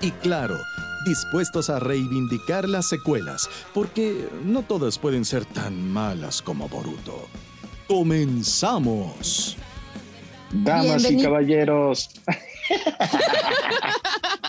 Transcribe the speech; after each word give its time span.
Y 0.00 0.12
claro, 0.12 0.58
dispuestos 1.04 1.70
a 1.70 1.80
reivindicar 1.80 2.68
las 2.68 2.88
secuelas, 2.88 3.50
porque 3.74 4.28
no 4.44 4.62
todas 4.62 4.98
pueden 4.98 5.24
ser 5.24 5.44
tan 5.44 5.90
malas 5.90 6.42
como 6.42 6.68
Boruto. 6.68 7.26
¡Comenzamos! 7.88 9.56
Damas 10.50 11.10
y 11.10 11.22
caballeros, 11.22 12.10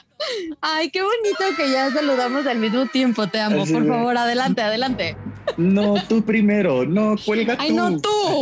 Ay, 0.62 0.90
qué 0.90 1.02
bonito 1.02 1.44
que 1.58 1.72
ya 1.72 1.92
saludamos 1.92 2.46
al 2.46 2.60
mismo 2.60 2.86
tiempo. 2.88 3.28
Te 3.28 3.40
amo. 3.40 3.64
Así 3.64 3.74
Por 3.74 3.88
favor, 3.88 4.18
adelante, 4.18 4.62
adelante. 4.62 5.18
No 5.58 5.96
tú 6.08 6.22
primero, 6.24 6.86
no 6.86 7.16
cuelga 7.26 7.56
tú. 7.56 7.64
Ay, 7.64 7.72
no 7.74 8.00
tú. 8.00 8.42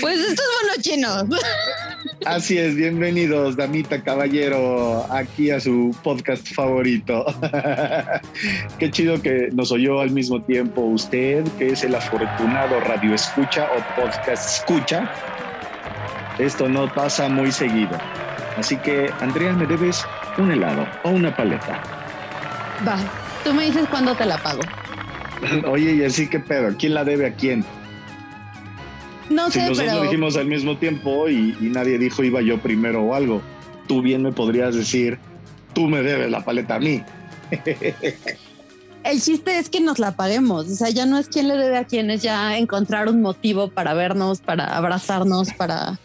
pues 0.00 0.20
estos 0.20 0.46
monos 0.62 0.78
chinos. 0.80 1.24
Así 2.26 2.58
es, 2.58 2.74
bienvenidos, 2.76 3.56
damita 3.56 4.02
caballero, 4.02 5.06
aquí 5.10 5.50
a 5.50 5.60
su 5.60 5.94
podcast 6.02 6.46
favorito. 6.54 7.24
Qué 8.78 8.90
chido 8.90 9.20
que 9.22 9.48
nos 9.52 9.72
oyó 9.72 10.00
al 10.00 10.10
mismo 10.10 10.42
tiempo 10.42 10.82
usted, 10.82 11.44
que 11.58 11.68
es 11.72 11.84
el 11.84 11.94
afortunado 11.94 12.80
radio 12.80 13.14
escucha 13.14 13.68
o 13.76 14.00
podcast 14.00 14.60
escucha. 14.60 15.10
Esto 16.38 16.68
no 16.68 16.92
pasa 16.92 17.28
muy 17.28 17.52
seguido. 17.52 17.98
Así 18.56 18.76
que, 18.76 19.10
Andrea, 19.20 19.52
me 19.52 19.66
debes 19.66 20.04
un 20.38 20.50
helado 20.50 20.86
o 21.04 21.10
una 21.10 21.34
paleta. 21.34 21.82
Va, 22.86 22.98
tú 23.44 23.52
me 23.54 23.66
dices 23.66 23.86
cuándo 23.88 24.14
te 24.14 24.26
la 24.26 24.42
pago. 24.42 24.60
Oye, 25.70 25.94
y 25.94 26.04
así 26.04 26.28
qué 26.28 26.40
pedo, 26.40 26.74
¿quién 26.78 26.94
la 26.94 27.04
debe 27.04 27.26
a 27.26 27.34
quién? 27.34 27.64
No 29.28 29.46
Si 29.46 29.52
sé, 29.52 29.60
nosotros 29.60 29.78
pero 29.78 29.96
lo 29.98 30.02
dijimos 30.02 30.36
al 30.36 30.46
mismo 30.46 30.76
tiempo 30.76 31.28
y, 31.28 31.56
y 31.60 31.64
nadie 31.64 31.98
dijo 31.98 32.24
iba 32.24 32.42
yo 32.42 32.58
primero 32.58 33.02
o 33.02 33.14
algo, 33.14 33.42
tú 33.86 34.02
bien 34.02 34.22
me 34.22 34.32
podrías 34.32 34.74
decir, 34.74 35.18
tú 35.72 35.86
me 35.86 36.02
debes 36.02 36.30
la 36.30 36.44
paleta 36.44 36.76
a 36.76 36.80
mí. 36.80 37.02
el 39.04 39.20
chiste 39.20 39.58
es 39.58 39.68
que 39.68 39.80
nos 39.80 39.98
la 39.98 40.12
paguemos. 40.12 40.66
O 40.68 40.74
sea, 40.74 40.90
ya 40.90 41.06
no 41.06 41.18
es 41.18 41.28
quién 41.28 41.48
le 41.48 41.56
debe 41.56 41.78
a 41.78 41.84
quién, 41.84 42.10
es 42.10 42.22
ya 42.22 42.58
encontrar 42.58 43.08
un 43.08 43.22
motivo 43.22 43.68
para 43.68 43.94
vernos, 43.94 44.40
para 44.40 44.76
abrazarnos, 44.76 45.52
para 45.54 45.98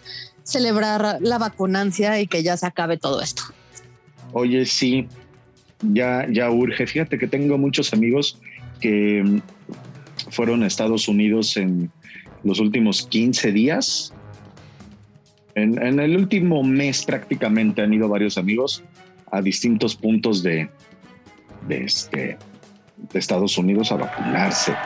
celebrar 0.43 1.17
la 1.21 1.37
vacunancia 1.37 2.19
y 2.19 2.27
que 2.27 2.43
ya 2.43 2.55
se 2.57 2.67
acabe 2.67 2.97
todo 2.97 3.21
esto. 3.21 3.43
Oye, 4.31 4.65
sí, 4.65 5.07
ya, 5.81 6.27
ya 6.29 6.49
urge. 6.49 6.87
Fíjate 6.87 7.17
que 7.17 7.27
tengo 7.27 7.57
muchos 7.57 7.93
amigos 7.93 8.39
que 8.79 9.23
mm, 9.23 9.41
fueron 10.31 10.63
a 10.63 10.67
Estados 10.67 11.07
Unidos 11.07 11.57
en 11.57 11.91
los 12.43 12.59
últimos 12.59 13.07
15 13.07 13.51
días. 13.51 14.13
En, 15.55 15.81
en 15.81 15.99
el 15.99 16.17
último 16.17 16.63
mes 16.63 17.03
prácticamente 17.05 17.81
han 17.81 17.93
ido 17.93 18.09
varios 18.09 18.37
amigos 18.37 18.83
a 19.31 19.41
distintos 19.41 19.95
puntos 19.95 20.43
de, 20.43 20.69
de, 21.67 21.83
este, 21.83 22.37
de 22.97 23.19
Estados 23.19 23.57
Unidos 23.57 23.91
a 23.91 23.95
vacunarse. 23.95 24.77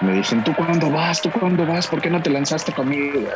Me 0.00 0.12
dicen, 0.12 0.42
¿tú 0.42 0.54
cuándo 0.54 0.90
vas? 0.90 1.20
¿Tú 1.22 1.30
cuándo 1.30 1.64
vas? 1.66 1.86
¿Por 1.86 2.00
qué 2.00 2.10
no 2.10 2.22
te 2.22 2.30
lanzaste 2.30 2.72
conmigo? 2.72 3.28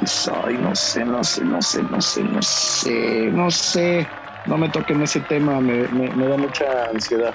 Y 0.00 0.06
soy, 0.06 0.58
no 0.58 0.74
sé, 0.74 1.04
no 1.04 1.22
sé, 1.22 1.44
no 1.44 1.60
sé, 1.60 1.82
no 1.82 2.00
sé, 2.00 2.22
no 2.24 2.42
sé, 2.42 3.30
no 3.32 3.50
sé. 3.50 4.06
No 4.46 4.58
me 4.58 4.68
toquen 4.68 5.02
ese 5.02 5.20
tema, 5.20 5.60
me, 5.60 5.88
me- 5.88 6.10
me 6.14 6.28
da 6.28 6.36
mucha 6.36 6.90
ansiedad. 6.90 7.34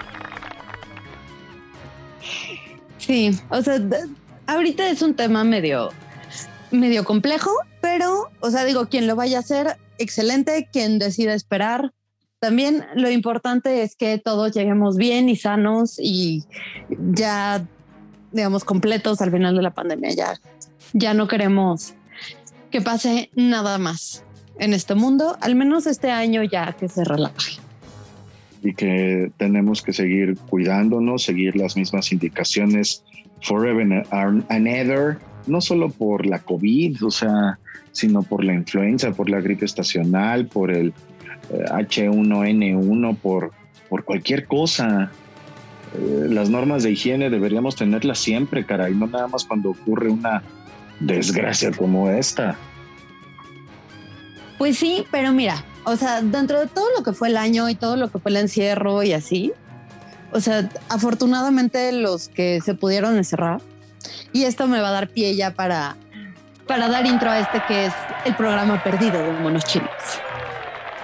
Sí, 2.97 3.31
o 3.49 3.61
sea, 3.61 3.79
ahorita 4.47 4.89
es 4.89 5.01
un 5.01 5.15
tema 5.15 5.43
medio, 5.43 5.89
medio 6.71 7.03
complejo, 7.05 7.51
pero, 7.81 8.29
o 8.41 8.51
sea, 8.51 8.65
digo, 8.65 8.87
quien 8.89 9.07
lo 9.07 9.15
vaya 9.15 9.37
a 9.37 9.39
hacer, 9.39 9.77
excelente, 9.97 10.67
quien 10.71 10.99
decida 10.99 11.33
esperar. 11.33 11.91
También 12.39 12.85
lo 12.95 13.09
importante 13.09 13.81
es 13.83 13.95
que 13.95 14.17
todos 14.17 14.51
lleguemos 14.53 14.95
bien 14.95 15.27
y 15.29 15.35
sanos 15.35 15.95
y 15.99 16.43
ya, 16.89 17.65
digamos, 18.31 18.63
completos 18.63 19.21
al 19.21 19.31
final 19.31 19.55
de 19.55 19.61
la 19.61 19.71
pandemia. 19.71 20.11
Ya, 20.13 20.39
ya 20.93 21.13
no 21.13 21.27
queremos 21.27 21.93
que 22.71 22.81
pase 22.81 23.29
nada 23.35 23.77
más 23.77 24.23
en 24.59 24.73
este 24.73 24.95
mundo, 24.95 25.37
al 25.41 25.55
menos 25.55 25.87
este 25.87 26.11
año 26.11 26.43
ya 26.43 26.73
que 26.73 26.87
se 26.87 27.03
relaje. 27.03 27.59
Y 28.61 28.73
que 28.73 29.31
tenemos 29.37 29.81
que 29.81 29.93
seguir 29.93 30.37
cuidándonos, 30.49 31.23
seguir 31.23 31.55
las 31.55 31.77
mismas 31.77 32.11
indicaciones 32.11 33.03
forever 33.41 34.05
and 34.11 34.67
ever, 34.67 35.17
no 35.47 35.61
solo 35.61 35.89
por 35.89 36.25
la 36.25 36.39
COVID, 36.39 37.05
o 37.05 37.11
sea, 37.11 37.57
sino 37.91 38.23
por 38.23 38.43
la 38.43 38.53
influenza, 38.53 39.11
por 39.11 39.29
la 39.29 39.39
gripe 39.41 39.65
estacional, 39.65 40.47
por 40.47 40.71
el 40.71 40.93
eh, 41.51 41.65
H1N1, 41.69 43.17
por, 43.17 43.51
por 43.89 44.03
cualquier 44.03 44.45
cosa. 44.45 45.11
Eh, 45.95 46.27
las 46.29 46.49
normas 46.49 46.83
de 46.83 46.91
higiene 46.91 47.29
deberíamos 47.29 47.75
tenerlas 47.75 48.19
siempre, 48.19 48.65
caray, 48.65 48.93
no 48.93 49.07
nada 49.07 49.27
más 49.27 49.45
cuando 49.45 49.71
ocurre 49.71 50.09
una 50.09 50.43
desgracia 50.99 51.71
como 51.71 52.09
esta. 52.09 52.57
Pues 54.59 54.77
sí, 54.77 55.07
pero 55.09 55.31
mira, 55.33 55.63
o 55.85 55.95
sea, 55.95 56.21
dentro 56.21 56.59
de 56.59 56.67
todo 56.67 56.85
lo 56.95 57.03
que 57.03 57.13
fue 57.13 57.29
el 57.29 57.37
año 57.37 57.67
y 57.69 57.75
todo 57.75 57.95
lo 57.95 58.11
que 58.11 58.19
fue 58.19 58.29
el 58.29 58.37
encierro 58.37 59.01
y 59.01 59.13
así, 59.13 59.51
o 60.31 60.39
sea, 60.41 60.69
afortunadamente 60.89 61.91
los 61.93 62.27
que 62.29 62.61
se 62.61 62.75
pudieron 62.75 63.17
encerrar, 63.17 63.61
y 64.33 64.43
esto 64.43 64.67
me 64.67 64.79
va 64.81 64.89
a 64.89 64.91
dar 64.91 65.07
pie 65.09 65.35
ya 65.35 65.51
para, 65.55 65.95
para 66.67 66.87
dar 66.89 67.05
intro 67.07 67.31
a 67.31 67.39
este 67.39 67.63
que 67.67 67.87
es 67.87 67.93
el 68.25 68.35
programa 68.35 68.83
perdido 68.83 69.17
de 69.23 69.31
Monos 69.33 69.63
Chinos. 69.65 69.89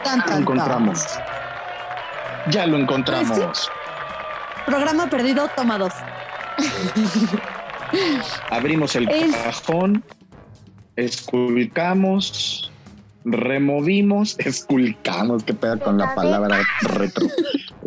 Tan, 0.04 0.20
Lo 0.20 0.26
tan. 0.26 0.42
encontramos. 0.42 1.04
Ya 2.52 2.68
lo 2.68 2.78
encontramos. 2.78 3.72
Programa 4.68 5.08
perdido, 5.10 5.50
toma 5.56 5.78
dos. 5.80 5.94
Abrimos 8.52 8.96
el 8.96 9.10
Es- 9.10 9.36
cajón, 9.36 10.04
esculcamos, 10.96 12.72
removimos, 13.26 14.36
esculcamos, 14.40 15.44
qué 15.44 15.54
pedo 15.54 15.80
con 15.80 15.98
la 15.98 16.16
palabra 16.16 16.62
retro. 16.82 17.28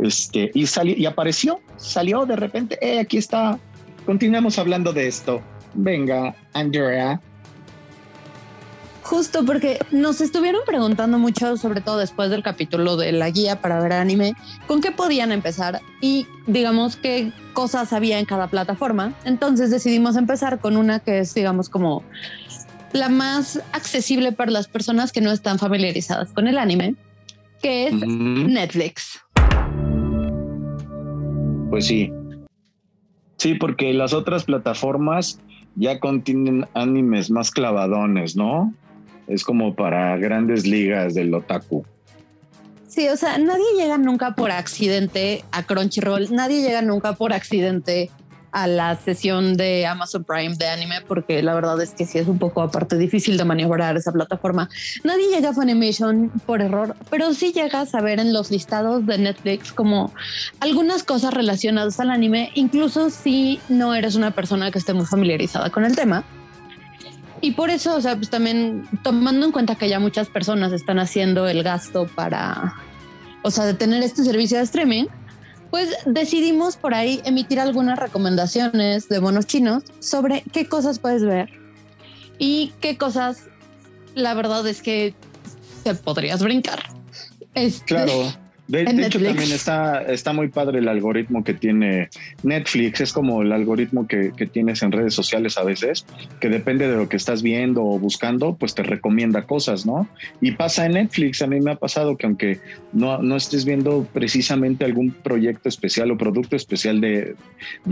Este, 0.03 0.51
y 0.55 0.67
salió, 0.67 0.95
y 0.97 1.07
apareció, 1.07 1.61
salió 1.77 2.27
de 2.27 2.37
repente, 2.37 2.79
eh, 2.81 3.01
aquí 3.01 3.17
está. 3.17 3.59
Continuamos 4.05 4.59
hablando 4.59 4.93
de 4.93 5.07
esto. 5.07 5.43
Venga, 5.75 6.35
Andrea. 6.53 7.21
Justo 9.03 9.45
porque 9.47 9.79
nos 9.91 10.21
estuvieron 10.21 10.61
preguntando 10.67 11.19
mucho, 11.19 11.57
sobre 11.57 11.81
todo 11.81 11.97
después 11.97 12.29
del 12.29 12.43
capítulo 12.43 12.99
de 12.99 13.13
la 13.13 13.31
guía 13.31 13.61
para 13.63 13.81
ver 13.81 13.95
anime, 13.95 14.35
con 14.67 14.83
qué 14.83 14.93
podían 14.93 15.33
empezar 15.33 15.81
y 16.03 16.27
digamos 16.47 16.97
qué 16.97 17.33
cosas 17.55 17.95
había 17.95 18.19
en 18.19 18.27
cada 18.27 18.49
plataforma. 18.49 19.15
Entonces 19.25 19.71
decidimos 19.71 20.17
empezar 20.17 20.59
con 20.59 20.77
una 20.77 21.01
que 21.01 21.21
es, 21.21 21.33
digamos, 21.33 21.71
como 21.71 22.03
la 22.93 23.09
más 23.09 23.63
accesible 23.73 24.33
para 24.33 24.51
las 24.51 24.69
personas 24.69 25.13
que 25.13 25.21
no 25.21 25.31
están 25.31 25.59
familiarizadas 25.59 26.33
con 26.33 26.49
el 26.49 26.59
anime, 26.59 26.95
que 27.63 27.89
es. 27.89 27.95
Netflix. 27.95 29.21
Pues 31.71 31.87
sí. 31.87 32.11
Sí, 33.37 33.55
porque 33.55 33.93
las 33.93 34.13
otras 34.13 34.45
plataformas 34.45 35.41
ya 35.77 36.01
contienen 36.01 36.67
animes 36.75 37.31
más 37.31 37.51
clavadones, 37.51 38.37
¿no? 38.37 38.75
Es 39.29 39.45
como 39.45 39.75
para 39.75 40.17
grandes 40.17 40.67
ligas 40.67 41.15
del 41.15 41.33
otaku. 41.35 41.85
Sí, 42.89 43.07
o 43.09 43.17
sea, 43.17 43.37
nadie 43.39 43.65
llega 43.77 43.99
nunca 43.99 44.35
por 44.35 44.51
accidente 44.51 45.45
a 45.53 45.63
Crunchyroll, 45.63 46.33
nadie 46.33 46.63
llega 46.63 46.83
nunca 46.83 47.13
por 47.13 47.33
accidente 47.33 48.11
a 48.63 48.67
la 48.67 48.97
sesión 48.97 49.57
de 49.57 49.87
Amazon 49.87 50.25
Prime 50.25 50.57
de 50.57 50.69
anime, 50.69 51.01
porque 51.07 51.43
la 51.43 51.55
verdad 51.55 51.81
es 51.81 51.91
que 51.91 52.07
sí 52.07 52.19
es 52.19 52.27
un 52.27 52.39
poco 52.39 52.63
aparte 52.63 52.97
difícil 52.97 53.37
de 53.37 53.45
maniobrar 53.45 53.97
esa 53.97 54.13
plataforma. 54.13 54.69
Nadie 55.05 55.29
llega 55.29 55.51
a 55.51 55.53
Funimation 55.53 56.31
por 56.47 56.61
error, 56.61 56.97
pero 57.11 57.33
sí 57.35 57.53
llegas 57.53 57.95
a 57.95 58.01
ver 58.01 58.21
en 58.21 58.33
los 58.33 58.51
listados 58.51 59.07
de 59.07 59.19
Netflix 59.19 59.73
como 59.73 60.13
algunas 60.61 61.03
cosas 61.05 61.35
relacionadas 61.35 62.01
al 62.01 62.11
anime, 62.11 62.51
incluso 62.55 63.11
si 63.11 63.61
no 63.69 63.95
eres 63.95 64.15
una 64.15 64.33
persona 64.33 64.71
que 64.71 64.79
esté 64.79 64.93
muy 64.93 65.07
familiarizada 65.07 65.71
con 65.71 65.85
el 65.85 65.95
tema. 65.95 66.25
Y 67.41 67.53
por 67.53 67.71
eso, 67.71 67.95
o 67.95 68.01
sea, 68.01 68.17
pues 68.17 68.31
también 68.31 68.89
tomando 69.03 69.47
en 69.47 69.53
cuenta 69.53 69.77
que 69.77 69.89
ya 69.89 70.01
muchas 70.01 70.29
personas 70.29 70.73
están 70.73 70.99
haciendo 70.99 71.47
el 71.47 71.63
gasto 71.63 72.07
para, 72.07 72.75
o 73.43 73.51
sea, 73.51 73.65
de 73.65 73.75
tener 73.75 74.03
este 74.03 74.25
servicio 74.25 74.59
de 74.59 74.65
streaming, 74.65 75.05
pues 75.71 75.91
decidimos 76.07 76.77
por 76.77 76.95
ahí 76.95 77.21
emitir 77.25 77.61
algunas 77.61 77.99
recomendaciones 77.99 79.09
de 79.09 79.21
monos 79.21 79.47
chinos 79.47 79.85
sobre 80.01 80.43
qué 80.53 80.67
cosas 80.67 80.99
puedes 80.99 81.25
ver 81.25 81.51
y 82.39 82.73
qué 82.81 82.97
cosas, 82.97 83.49
la 84.15 84.35
verdad 84.35 84.67
es 84.67 84.83
que 84.83 85.15
te 85.85 85.95
podrías 85.95 86.43
brincar. 86.43 86.83
Este, 87.55 87.85
claro. 87.85 88.13
De, 88.69 88.83
hecho, 88.83 89.19
también 89.19 89.51
está, 89.51 90.03
está 90.03 90.35
muy 90.35 90.49
padre 90.49 90.81
el 90.81 90.89
algoritmo 90.89 91.43
que 91.43 91.55
tiene 91.55 92.11
Netflix. 92.43 93.01
Es 93.01 93.13
como 93.15 93.41
el 93.41 93.51
algoritmo 93.53 94.07
que, 94.07 94.31
tienes 94.53 94.83
en 94.83 94.93
redes 94.93 95.15
sociales 95.15 95.57
a 95.57 95.65
veces, 95.65 96.05
que 96.39 96.51
depende 96.51 96.87
de 96.87 96.97
lo 96.97 97.09
que 97.09 97.17
estás 97.17 97.43
viendo 97.43 97.83
o 97.83 97.99
buscando, 97.99 98.57
pues 98.57 98.75
te 98.75 98.83
recomienda 98.83 99.43
cosas, 99.47 99.87
¿no? 99.87 100.07
Y 100.43 100.53
pasa 100.53 100.85
en 100.85 100.93
Netflix. 100.93 101.41
A 101.41 101.47
mí 101.47 101.61
me 101.61 101.71
ha 101.71 101.77
pasado 101.77 102.19
que 102.19 102.27
aunque 102.27 102.61
no, 102.93 103.23
no 103.23 103.37
estés 103.37 103.65
viendo 103.65 104.07
precisamente 104.13 104.85
algún 104.85 105.13
proyecto 105.13 105.71
especial 105.71 106.11
o 106.11 106.19
producto 106.19 106.55
especial 106.55 107.01
de, 107.01 107.37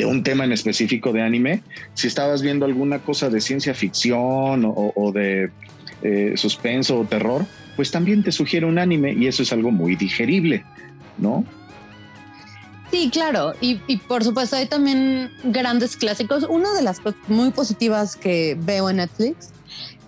un 0.04 0.22
tema 0.22 0.44
en 0.44 0.52
específico 0.52 1.10
de 1.10 1.22
anime, 1.22 1.62
si 1.94 2.06
estabas 2.06 2.42
viendo 2.42 2.66
alguna 2.66 2.98
cosa 2.98 3.30
de 3.30 3.40
ciencia 3.40 3.72
ficción 3.72 4.64
o, 4.66 5.12
de 5.12 5.50
eh, 6.02 6.32
suspenso 6.36 7.00
o 7.00 7.04
terror, 7.06 7.46
pues 7.76 7.90
también 7.90 8.22
te 8.22 8.32
sugiere 8.32 8.66
un 8.66 8.78
anime 8.78 9.12
y 9.12 9.26
eso 9.26 9.42
es 9.42 9.52
algo 9.52 9.70
muy 9.70 9.94
digerible, 9.94 10.64
¿no? 11.18 11.44
Sí, 12.90 13.10
claro. 13.10 13.52
Y, 13.60 13.76
por 14.08 14.24
supuesto 14.24 14.56
hay 14.56 14.66
también 14.66 15.30
grandes 15.44 15.96
clásicos. 15.96 16.46
Una 16.48 16.72
de 16.72 16.82
las 16.82 17.00
cosas 17.00 17.20
muy 17.28 17.50
positivas 17.50 18.16
que 18.16 18.56
veo 18.60 18.88
en 18.88 18.96
Netflix 18.96 19.50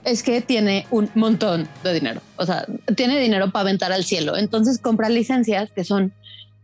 es 0.04 0.22
que 0.22 0.40
tiene 0.40 0.86
un 0.90 1.10
montón 1.14 1.68
de 1.82 1.92
dinero. 1.92 2.22
O 2.36 2.46
sea, 2.46 2.66
tiene 2.96 3.20
dinero 3.20 3.50
para 3.50 3.62
aventar 3.62 3.92
al 3.92 4.04
cielo. 4.04 4.36
Entonces 4.36 4.78
compra 4.78 5.08
licencias 5.08 5.70
que 5.72 5.84
son 5.84 6.12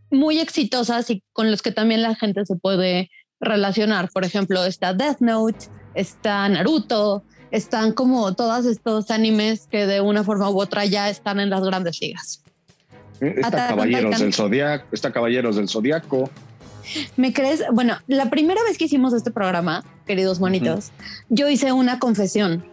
muy 0.09 0.39
exitosas 0.39 1.09
y 1.09 1.21
con 1.33 1.51
los 1.51 1.61
que 1.61 1.71
también 1.71 2.01
la 2.01 2.15
gente 2.15 2.45
se 2.45 2.55
puede 2.55 3.11
relacionar. 3.39 4.09
Por 4.11 4.23
ejemplo, 4.23 4.63
está 4.63 4.93
Death 4.93 5.19
Note, 5.19 5.67
está 5.93 6.47
Naruto, 6.47 7.23
están 7.51 7.93
como 7.93 8.33
todos 8.33 8.65
estos 8.65 9.11
animes 9.11 9.67
que 9.69 9.85
de 9.85 10.01
una 10.01 10.23
forma 10.23 10.49
u 10.49 10.59
otra 10.59 10.85
ya 10.85 11.09
están 11.09 11.39
en 11.39 11.49
las 11.49 11.63
grandes 11.63 12.01
ligas. 12.01 12.41
Eh, 13.21 13.35
está 13.37 13.67
Caballeros 13.67 14.19
del 14.19 14.33
Zodiaco, 14.33 14.87
está 14.91 15.11
Caballeros 15.11 15.55
del 15.55 15.69
Zodiaco. 15.69 16.29
¿Me 17.17 17.33
crees? 17.33 17.63
Bueno, 17.71 17.97
la 18.07 18.29
primera 18.29 18.61
vez 18.63 18.77
que 18.77 18.85
hicimos 18.85 19.13
este 19.13 19.31
programa, 19.31 19.83
queridos 20.05 20.39
monitos, 20.39 20.91
yo 21.29 21.49
hice 21.49 21.71
una 21.71 21.97
confesión 21.99 22.63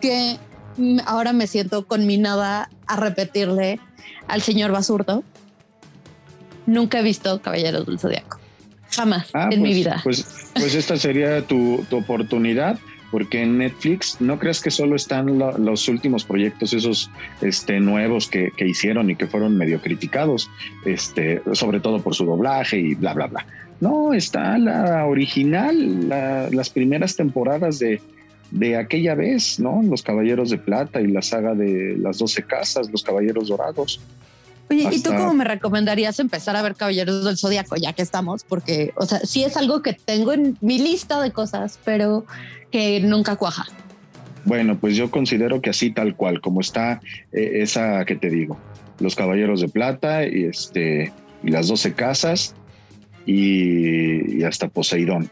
que 0.00 0.38
ahora 1.06 1.32
me 1.32 1.46
siento 1.46 1.86
conminada 1.86 2.70
a 2.86 2.96
repetirle 2.96 3.80
al 4.26 4.42
señor 4.42 4.72
Basurto. 4.72 5.22
Nunca 6.66 7.00
he 7.00 7.02
visto 7.02 7.40
Caballeros 7.40 7.86
del 7.86 7.98
Zodiaco. 7.98 8.38
Jamás 8.90 9.28
ah, 9.34 9.48
en 9.52 9.62
mi 9.62 9.68
pues, 9.68 9.76
vida. 9.76 10.00
Pues, 10.02 10.50
pues 10.54 10.74
esta 10.74 10.96
sería 10.96 11.46
tu, 11.46 11.84
tu 11.88 11.98
oportunidad 11.98 12.78
porque 13.10 13.42
en 13.42 13.58
Netflix 13.58 14.20
no 14.20 14.38
creas 14.38 14.60
que 14.60 14.70
solo 14.70 14.96
están 14.96 15.38
los 15.38 15.88
últimos 15.88 16.24
proyectos, 16.24 16.72
esos 16.72 17.10
este, 17.40 17.80
nuevos 17.80 18.28
que, 18.28 18.52
hicieron 18.58 19.10
y 19.10 19.16
que 19.16 19.26
fueron 19.26 19.56
medio 19.56 19.80
criticados, 19.80 20.50
este, 20.84 21.42
sobre 21.52 21.80
todo 21.80 22.00
por 22.00 22.14
su 22.14 22.24
doblaje 22.24 22.78
y 22.78 22.94
bla, 22.94 23.14
bla, 23.14 23.26
bla. 23.26 23.46
No, 23.80 24.12
está 24.12 24.58
la 24.58 25.06
original, 25.06 26.08
las 26.08 26.68
primeras 26.70 27.14
temporadas 27.14 27.78
de, 27.78 28.00
de 28.50 28.76
aquella 28.76 29.14
vez, 29.14 29.60
¿no? 29.60 29.82
Los 29.82 30.02
Caballeros 30.02 30.50
de 30.50 30.58
Plata 30.58 31.00
y 31.00 31.06
la 31.06 31.22
saga 31.22 31.54
de 31.54 31.96
las 31.96 32.18
Doce 32.18 32.42
Casas, 32.42 32.90
los 32.90 33.02
Caballeros 33.02 33.48
Dorados. 33.48 34.00
Oye, 34.70 34.88
¿y 34.92 35.02
tú 35.02 35.10
cómo 35.10 35.32
me 35.34 35.44
recomendarías 35.44 36.20
empezar 36.20 36.56
a 36.56 36.62
ver 36.62 36.74
Caballeros 36.74 37.24
del 37.24 37.38
Zodíaco 37.38 37.76
ya 37.76 37.92
que 37.92 38.02
estamos? 38.02 38.44
Porque, 38.44 38.92
o 38.96 39.06
sea, 39.06 39.20
sí 39.20 39.44
es 39.44 39.56
algo 39.56 39.82
que 39.82 39.94
tengo 39.94 40.32
en 40.32 40.58
mi 40.60 40.78
lista 40.78 41.20
de 41.22 41.32
cosas, 41.32 41.78
pero 41.84 42.26
que 42.70 43.00
nunca 43.00 43.36
cuaja. 43.36 43.66
Bueno, 44.44 44.78
pues 44.78 44.96
yo 44.96 45.10
considero 45.10 45.60
que 45.60 45.70
así 45.70 45.90
tal 45.90 46.16
cual, 46.16 46.40
como 46.40 46.60
está 46.60 47.00
eh, 47.32 47.62
esa 47.62 48.04
que 48.04 48.16
te 48.16 48.30
digo, 48.30 48.58
los 48.98 49.14
Caballeros 49.14 49.60
de 49.60 49.68
Plata 49.68 50.26
y, 50.26 50.44
este, 50.44 51.12
y 51.42 51.50
las 51.50 51.68
Doce 51.68 51.92
Casas 51.94 52.54
y, 53.26 54.42
hasta 54.44 54.68
Poseidón. 54.68 55.30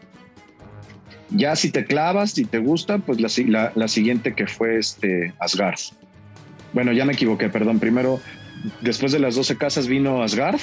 Ya 1.29 1.55
si 1.55 1.71
te 1.71 1.85
clavas, 1.85 2.37
y 2.37 2.45
te 2.45 2.59
gusta, 2.59 2.99
pues 2.99 3.19
la, 3.19 3.71
la, 3.75 3.87
siguiente 3.87 4.33
que 4.33 4.47
fue 4.47 4.77
este 4.77 5.33
Asgard. 5.39 5.79
Bueno, 6.73 6.93
ya 6.93 7.03
me 7.03 7.13
equivoqué, 7.13 7.49
perdón. 7.49 7.79
Primero, 7.79 8.21
después 8.81 9.11
de 9.11 9.19
las 9.19 9.35
12 9.35 9.57
casas 9.57 9.87
vino 9.87 10.21
Asgard. 10.23 10.59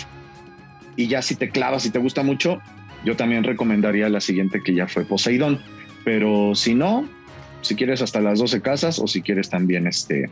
Y 0.96 1.08
ya 1.08 1.22
si 1.22 1.34
te 1.34 1.50
clavas 1.50 1.86
y 1.86 1.90
te 1.90 1.98
gusta 1.98 2.22
mucho, 2.22 2.60
yo 3.04 3.16
también 3.16 3.44
recomendaría 3.44 4.08
la 4.08 4.20
siguiente 4.20 4.60
que 4.62 4.74
ya 4.74 4.86
fue 4.86 5.04
Poseidón. 5.04 5.60
Pero 6.04 6.54
si 6.54 6.74
no, 6.74 7.08
si 7.62 7.74
quieres 7.74 8.02
hasta 8.02 8.20
las 8.20 8.38
12 8.38 8.60
casas 8.60 8.98
o 8.98 9.06
si 9.06 9.22
quieres 9.22 9.48
también 9.50 9.86
este 9.86 10.30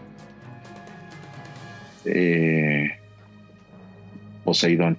eh, 2.04 2.90
Poseidón. 4.44 4.98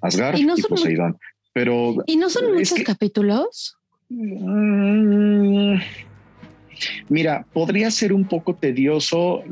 Asgard 0.00 0.36
y, 0.36 0.46
Poseidón. 0.68 1.18
Pero 1.52 1.96
¿Y 2.06 2.16
no 2.16 2.28
son 2.28 2.52
muchos 2.52 2.80
capítulos? 2.80 3.76
Mm, 4.08 5.76
mira, 7.08 7.46
podría 7.52 7.90
ser 7.90 8.12
un 8.12 8.24
poco 8.24 8.54
tedioso 8.54 9.42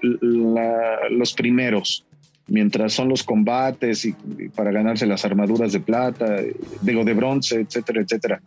los 0.00 1.32
primeros, 1.34 2.04
mientras 2.46 2.92
son 2.92 3.08
los 3.08 3.22
combates 3.22 4.04
y, 4.04 4.14
para 4.54 4.72
ganarse 4.72 5.06
las 5.06 5.24
armaduras 5.24 5.72
de 5.72 5.80
plata, 5.80 6.36
digo 6.82 7.04
de 7.04 7.14
bronce, 7.14 7.60
etcétera, 7.60 8.02
etcétera 8.02 8.40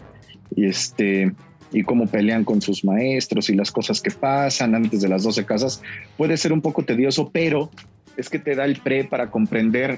y 0.55 0.65
este 0.65 1.31
y 1.71 1.83
cómo 1.83 2.05
pelean 2.05 2.43
con 2.43 2.61
sus 2.61 2.85
maestros 2.85 3.49
y 3.49 3.55
las 3.55 3.71
cosas 3.71 3.99
que 3.99 4.11
pasan 4.11 4.75
antes 4.75 5.01
de 5.01 5.09
las 5.09 5.23
12 5.23 5.43
casas, 5.43 5.81
puede 6.17 6.37
ser 6.37 6.53
un 6.53 6.61
poco 6.61 6.83
tedioso, 6.83 7.31
pero 7.33 7.71
es 8.15 8.29
que 8.29 8.37
te 8.37 8.53
da 8.53 8.65
el 8.65 8.75
pre 8.75 9.05
para 9.05 9.31
comprender 9.31 9.97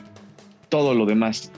todo 0.69 0.93
lo 0.93 1.05
demás. 1.05 1.51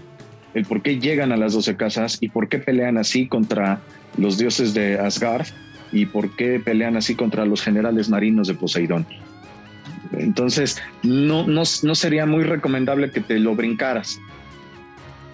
El 0.55 0.65
por 0.65 0.81
qué 0.81 0.97
llegan 0.97 1.31
a 1.31 1.37
las 1.37 1.53
12 1.53 1.75
casas 1.75 2.17
y 2.19 2.29
por 2.29 2.49
qué 2.49 2.57
pelean 2.57 2.97
así 2.97 3.27
contra 3.27 3.79
los 4.17 4.39
dioses 4.39 4.73
de 4.73 4.97
Asgard 4.97 5.45
y 5.91 6.05
por 6.05 6.35
qué 6.35 6.59
pelean 6.59 6.97
así 6.97 7.15
contra 7.15 7.45
los 7.45 7.61
generales 7.61 8.09
marinos 8.09 8.47
de 8.47 8.53
Poseidón. 8.53 9.05
Entonces, 10.13 10.81
no, 11.03 11.45
no, 11.47 11.63
no 11.83 11.95
sería 11.95 12.25
muy 12.25 12.43
recomendable 12.43 13.11
que 13.11 13.21
te 13.21 13.39
lo 13.39 13.55
brincaras 13.55 14.19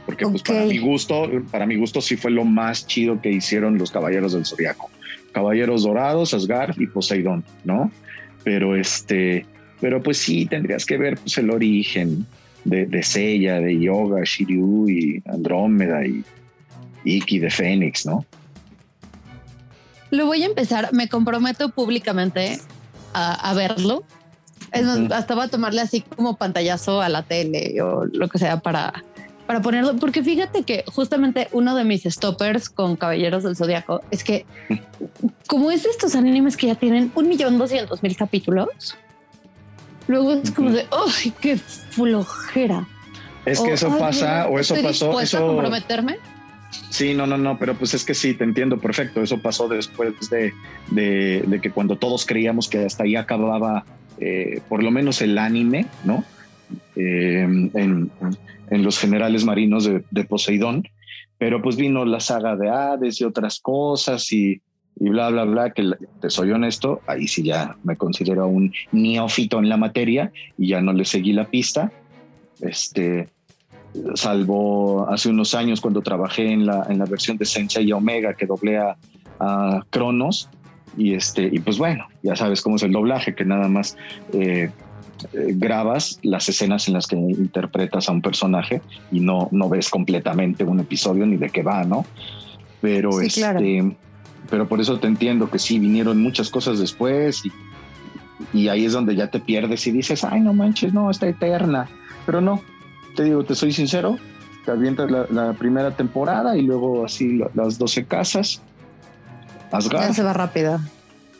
porque 0.06 0.26
pues 0.26 0.44
para 0.44 0.66
mi 0.66 0.80
gusto, 0.80 1.30
para 1.50 1.66
mi 1.66 1.76
gusto 1.76 2.02
sí 2.02 2.18
fue 2.18 2.32
lo 2.32 2.44
más 2.44 2.86
chido 2.86 3.22
que 3.22 3.32
hicieron 3.32 3.78
los 3.78 3.92
Caballeros 3.92 4.34
del 4.34 4.46
Zodiaco. 4.46 4.90
Caballeros 5.32 5.84
Dorados, 5.84 6.34
Asgard 6.34 6.80
y 6.80 6.88
Poseidón, 6.88 7.44
¿no? 7.64 7.92
Pero 8.44 8.76
este, 8.76 9.46
pero 9.80 10.04
pues 10.04 10.18
sí 10.18 10.46
tendrías 10.46 10.86
que 10.86 10.98
ver 10.98 11.18
pues, 11.18 11.38
el 11.38 11.50
origen 11.50 12.26
de, 12.66 12.86
de 12.86 13.02
Seiya, 13.02 13.60
de 13.60 13.80
Yoga, 13.80 14.22
Shiryu 14.24 14.90
y 14.90 15.24
Andrómeda 15.26 16.06
y 16.06 16.24
Iki 17.06 17.40
de 17.40 17.50
Fénix, 17.50 18.06
¿no? 18.06 18.26
Lo 20.14 20.28
voy 20.28 20.44
a 20.44 20.46
empezar, 20.46 20.94
me 20.94 21.10
comprometo 21.10 21.70
públicamente 21.70 22.60
a, 23.16 23.52
verlo. 23.56 24.04
Hasta 25.12 25.34
voy 25.34 25.46
a 25.46 25.48
tomarle 25.48 25.82
así 25.82 26.02
como 26.02 26.38
pantallazo 26.38 27.02
a 27.02 27.10
la 27.10 27.24
tele 27.24 27.82
o 27.82 28.06
lo 28.06 28.28
que 28.28 28.38
sea 28.38 28.60
para, 28.60 28.94
para 29.48 29.64
ponerlo, 29.64 29.96
porque 29.96 30.24
fíjate 30.24 30.62
que 30.62 30.84
justamente 30.86 31.48
uno 31.52 31.74
de 31.74 31.84
mis 31.84 32.04
stoppers 32.04 32.70
con 32.70 32.96
Caballeros 32.96 33.44
del 33.44 33.56
Zodiaco 33.56 34.02
es 34.12 34.24
que, 34.24 34.46
como 35.48 35.72
es 35.72 35.82
de 35.82 35.90
estos 35.90 36.14
animes 36.14 36.58
que 36.58 36.68
ya 36.68 36.76
tienen 36.76 37.12
un 37.16 37.28
millón 37.28 37.58
doscientos 37.58 38.04
mil 38.04 38.16
capítulos, 38.16 38.96
luego 40.06 40.34
es 40.34 40.52
como 40.52 40.70
de, 40.70 40.86
¡ay, 40.92 41.34
qué 41.42 41.58
flojera! 41.58 42.88
Es 43.48 43.60
que 43.62 43.74
eso 43.74 43.98
pasa, 43.98 44.48
o 44.48 44.60
eso 44.60 44.76
pasó. 44.76 45.20
Eso... 45.20 45.40
a 45.40 45.42
comprometerme? 45.42 46.20
Sí, 46.90 47.14
no, 47.14 47.26
no, 47.28 47.38
no, 47.38 47.58
pero 47.58 47.76
pues 47.76 47.94
es 47.94 48.04
que 48.04 48.14
sí, 48.14 48.34
te 48.34 48.44
entiendo 48.44 48.80
perfecto. 48.80 49.22
Eso 49.22 49.40
pasó 49.40 49.68
después 49.68 50.14
de, 50.30 50.54
de, 50.92 51.60
que 51.62 51.72
cuando 51.72 51.98
todos 51.98 52.26
creíamos 52.26 52.68
que 52.68 52.86
hasta 52.86 53.04
ahí 53.04 53.16
acababa 53.16 53.86
eh, 54.20 54.62
por 54.70 54.84
lo 54.84 54.92
menos 54.92 55.22
el 55.22 55.38
anime, 55.38 55.88
¿no? 56.04 56.24
eh, 56.96 57.42
en, 57.42 58.12
en, 58.70 58.84
los 58.84 59.00
generales 59.00 59.46
marinos 59.46 59.86
de, 59.86 60.24
Poseidón, 60.24 60.88
pero 61.38 61.62
pues 61.62 61.76
vino 61.76 62.06
la 62.06 62.20
saga 62.20 62.56
de 62.56 62.70
Hades 62.70 63.22
y 63.22 63.24
otras 63.24 63.60
cosas 63.60 64.32
y, 64.32 64.62
y 65.00 65.10
bla, 65.10 65.30
bla, 65.30 65.44
bla, 65.44 65.72
que 65.72 65.92
te 66.22 66.30
soy 66.30 66.52
honesto, 66.52 67.02
ahí 67.08 67.28
sí 67.28 67.44
ya 67.44 67.76
me 67.84 67.98
considero 67.98 68.48
un 68.48 68.74
neófito 68.92 69.60
en 69.60 69.70
la 69.70 69.78
materia 69.78 70.32
y 70.58 70.70
ya 70.70 70.82
no 70.82 70.94
le 70.94 71.06
seguí 71.06 71.34
la 71.34 71.50
pista. 71.50 71.92
Este, 72.62 73.30
salvo 74.16 75.08
hace 75.10 75.30
unos 75.30 75.54
años 75.54 75.82
cuando 75.82 76.02
trabajé 76.02 76.52
en 76.52 76.66
la, 76.66 76.86
en 76.90 77.00
la 77.00 77.06
versión 77.06 77.38
de 77.38 77.46
Sensei 77.46 77.92
Omega 77.92 78.34
que 78.34 78.46
doblea 78.46 78.98
a 79.40 79.84
Cronos 79.90 80.50
y 80.98 81.14
este 81.14 81.50
y 81.52 81.60
pues 81.60 81.78
bueno 81.78 82.08
ya 82.22 82.36
sabes 82.36 82.62
cómo 82.62 82.76
es 82.76 82.84
el 82.84 82.92
doblaje 82.92 83.34
que 83.34 83.46
nada 83.46 83.68
más 83.68 83.98
eh, 84.34 84.72
eh, 85.34 85.48
grabas 85.56 86.20
las 86.22 86.50
escenas 86.50 86.88
en 86.88 86.94
las 86.94 87.08
que 87.08 87.16
interpretas 87.16 88.10
a 88.10 88.12
un 88.12 88.22
personaje 88.22 88.82
y 89.12 89.20
no 89.20 89.50
no 89.52 89.70
ves 89.70 89.90
completamente 89.90 90.64
un 90.64 90.80
episodio 90.80 91.26
ni 91.26 91.38
de 91.38 91.50
qué 91.50 91.64
va 91.64 91.84
no 91.84 92.06
pero 92.82 93.22
este 93.22 93.96
pero 94.50 94.68
por 94.68 94.82
eso 94.82 95.00
te 95.00 95.08
entiendo 95.08 95.50
que 95.50 95.58
sí 95.58 95.80
vinieron 95.80 96.22
muchas 96.22 96.50
cosas 96.50 96.78
después 96.78 97.44
y, 97.46 97.52
y 98.54 98.68
ahí 98.68 98.86
es 98.86 98.94
donde 98.94 99.16
ya 99.16 99.30
te 99.30 99.40
pierdes 99.40 99.88
y 99.88 99.92
dices 99.92 100.24
ay 100.24 100.42
no 100.42 100.54
manches 100.54 100.94
no 100.94 101.10
está 101.10 101.28
eterna 101.28 101.88
pero 102.26 102.40
no 102.42 102.62
te 103.16 103.24
digo, 103.24 103.44
te 103.44 103.56
soy 103.56 103.72
sincero, 103.72 104.18
te 104.66 104.72
avientas 104.72 105.10
la, 105.12 105.54
primera 105.54 105.92
temporada 105.92 106.58
y 106.58 106.62
luego 106.62 107.06
así 107.06 107.40
las 107.54 107.78
12 107.78 108.06
casas. 108.06 108.62
Asgard. 109.72 110.08
Ya 110.08 110.14
se 110.14 110.24
va 110.24 110.34
rápida. 110.34 110.80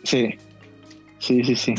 Sí, 0.04 0.36
sí, 1.20 1.44
sí, 1.44 1.56
sí. 1.56 1.76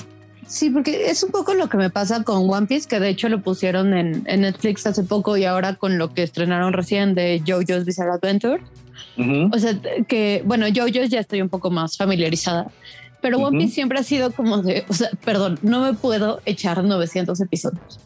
Sí, 0.46 0.70
porque 0.70 1.10
es 1.10 1.22
un 1.22 1.30
poco 1.30 1.54
lo 1.54 1.68
que 1.68 1.76
me 1.76 1.90
pasa 1.90 2.22
con 2.22 2.48
One 2.48 2.66
Piece, 2.66 2.86
que 2.86 3.00
de 3.00 3.08
hecho 3.08 3.28
lo 3.28 3.40
pusieron 3.40 3.94
en, 3.94 4.24
Netflix 4.24 4.86
hace 4.86 5.02
poco 5.02 5.36
y 5.36 5.44
ahora 5.44 5.74
con 5.76 5.98
lo 5.98 6.12
que 6.12 6.22
estrenaron 6.22 6.72
recién 6.72 7.14
de 7.14 7.42
JoJo's 7.46 7.84
Bizarre 7.84 8.12
Adventure. 8.12 8.62
O 9.52 9.58
sea, 9.58 9.78
que 10.06 10.42
bueno, 10.44 10.66
JoJo's 10.66 11.08
ya 11.08 11.20
estoy 11.20 11.40
un 11.40 11.48
poco 11.48 11.70
más 11.70 11.96
familiarizada, 11.96 12.70
pero 13.20 13.38
One 13.38 13.58
Piece 13.58 13.74
siempre 13.74 13.98
ha 13.98 14.02
sido 14.02 14.32
como 14.32 14.58
de, 14.58 14.84
o 14.88 14.92
sea, 14.92 15.10
perdón, 15.24 15.58
no 15.62 15.80
me 15.80 15.94
puedo 15.94 16.40
echar 16.44 16.82
900 16.84 17.40
episodios. 17.40 18.00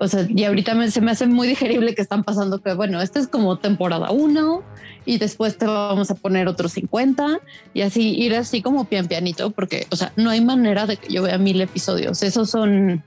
O 0.00 0.06
sea, 0.06 0.26
y 0.28 0.44
ahorita 0.44 0.90
se 0.90 1.00
me 1.00 1.10
hace 1.10 1.26
muy 1.26 1.48
digerible 1.48 1.94
que 1.94 2.02
están 2.02 2.22
pasando 2.22 2.60
que, 2.60 2.72
bueno, 2.74 3.00
esta 3.02 3.18
es 3.18 3.26
como 3.26 3.58
temporada 3.58 4.10
uno 4.10 4.62
y 5.04 5.18
después 5.18 5.58
te 5.58 5.66
vamos 5.66 6.10
a 6.10 6.14
poner 6.14 6.46
otros 6.46 6.72
50 6.72 7.40
y 7.74 7.82
así 7.82 8.14
ir 8.16 8.34
así 8.36 8.62
como 8.62 8.84
pian 8.84 9.08
pianito, 9.08 9.50
porque, 9.50 9.86
o 9.90 9.96
sea, 9.96 10.12
no 10.16 10.30
hay 10.30 10.40
manera 10.40 10.86
de 10.86 10.98
que 10.98 11.12
yo 11.12 11.22
vea 11.22 11.36
mil 11.38 11.60
episodios. 11.60 12.22
Esos 12.22 12.48
son 12.50 13.02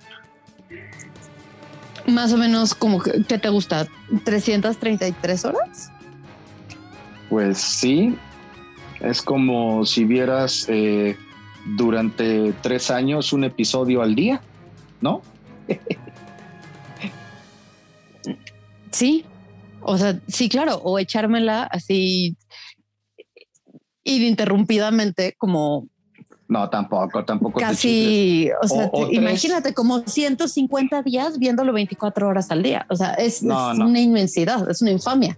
más 2.08 2.34
o 2.34 2.38
menos 2.38 2.76
como 2.76 3.02
que, 3.02 3.22
te 3.22 3.50
gusta 3.50 3.88
333 4.26 5.46
horas. 5.46 5.92
Pues 7.30 7.58
sí, 7.58 8.18
es 9.00 9.22
como 9.22 9.86
si 9.86 10.04
vieras 10.04 10.66
eh, 10.68 11.16
durante 11.78 12.54
tres 12.62 12.92
años 12.92 13.32
un 13.32 13.46
episodio 13.46 14.02
al 14.02 14.14
día, 14.16 14.42
¿no? 15.00 15.22
Sí, 18.92 19.26
o 19.82 19.98
sea, 19.98 20.20
sí, 20.28 20.50
claro, 20.50 20.76
o 20.84 21.00
echármela 21.00 21.64
así 21.64 22.38
ininterrumpidamente 24.04 25.36
como... 25.38 25.88
No, 26.48 26.70
tampoco, 26.70 27.24
tampoco. 27.24 27.60
Casi, 27.62 28.50
o 28.62 28.68
sea, 28.68 28.92
imagínate 29.12 29.74
como 29.74 30.00
150 30.00 31.02
días 31.04 31.40
viéndolo 31.40 31.72
24 31.72 32.28
horas 32.28 32.52
al 32.52 32.62
día. 32.62 32.86
O 32.90 32.96
sea, 32.98 33.14
es, 33.14 33.42
una 33.42 34.00
inmensidad, 34.02 34.70
es 34.70 34.82
una 34.82 34.92
infamia. 34.92 35.38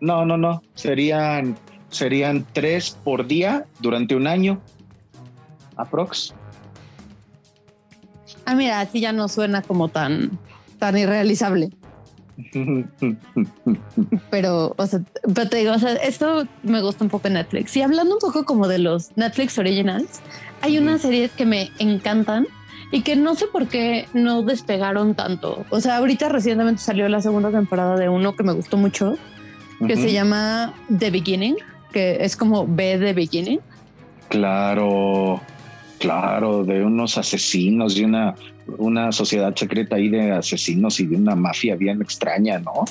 No, 0.00 0.24
no, 0.24 0.38
no. 0.38 0.62
Serían, 0.74 1.58
serían 1.90 2.46
tres 2.54 2.96
por 3.04 3.26
día 3.26 3.66
durante 3.80 4.16
un 4.16 4.26
año. 4.26 4.58
Aprox. 5.76 6.32
Ah, 8.46 8.54
mira, 8.54 8.80
así 8.80 9.00
ya 9.00 9.12
no 9.12 9.28
suena 9.28 9.60
como 9.60 9.88
tan, 9.88 10.38
tan 10.78 10.96
irrealizable. 10.96 11.68
pero, 14.30 14.74
o 14.76 14.86
sea, 14.86 15.00
pero 15.34 15.48
te 15.48 15.56
digo, 15.58 15.72
o 15.72 15.78
sea, 15.78 15.94
esto 15.94 16.46
me 16.62 16.82
gusta 16.82 17.04
un 17.04 17.10
poco 17.10 17.28
en 17.28 17.34
Netflix. 17.34 17.76
Y 17.76 17.82
hablando 17.82 18.14
un 18.14 18.20
poco 18.20 18.44
como 18.44 18.68
de 18.68 18.78
los 18.78 19.16
Netflix 19.16 19.58
Originals, 19.58 20.20
hay 20.60 20.78
unas 20.78 21.02
series 21.02 21.32
que 21.32 21.46
me 21.46 21.70
encantan 21.78 22.46
y 22.92 23.02
que 23.02 23.16
no 23.16 23.34
sé 23.34 23.46
por 23.46 23.68
qué 23.68 24.06
no 24.12 24.42
despegaron 24.42 25.14
tanto. 25.14 25.64
O 25.70 25.80
sea, 25.80 25.96
ahorita 25.96 26.28
recientemente 26.28 26.82
salió 26.82 27.08
la 27.08 27.20
segunda 27.20 27.50
temporada 27.50 27.96
de 27.96 28.08
uno 28.08 28.36
que 28.36 28.42
me 28.42 28.52
gustó 28.52 28.76
mucho, 28.76 29.16
que 29.86 29.96
se 29.96 30.12
llama 30.12 30.74
The 30.96 31.10
Beginning, 31.10 31.56
que 31.92 32.18
es 32.20 32.36
como 32.36 32.66
B 32.66 32.98
The 32.98 33.12
Beginning. 33.12 33.60
Claro, 34.28 35.40
claro, 35.98 36.64
de 36.64 36.84
unos 36.84 37.18
asesinos 37.18 37.96
y 37.96 38.04
una 38.04 38.34
una 38.78 39.12
sociedad 39.12 39.54
secreta 39.54 39.96
ahí 39.96 40.08
de 40.08 40.32
asesinos 40.32 41.00
y 41.00 41.06
de 41.06 41.16
una 41.16 41.34
mafia 41.34 41.76
bien 41.76 42.02
extraña, 42.02 42.58
¿no? 42.58 42.84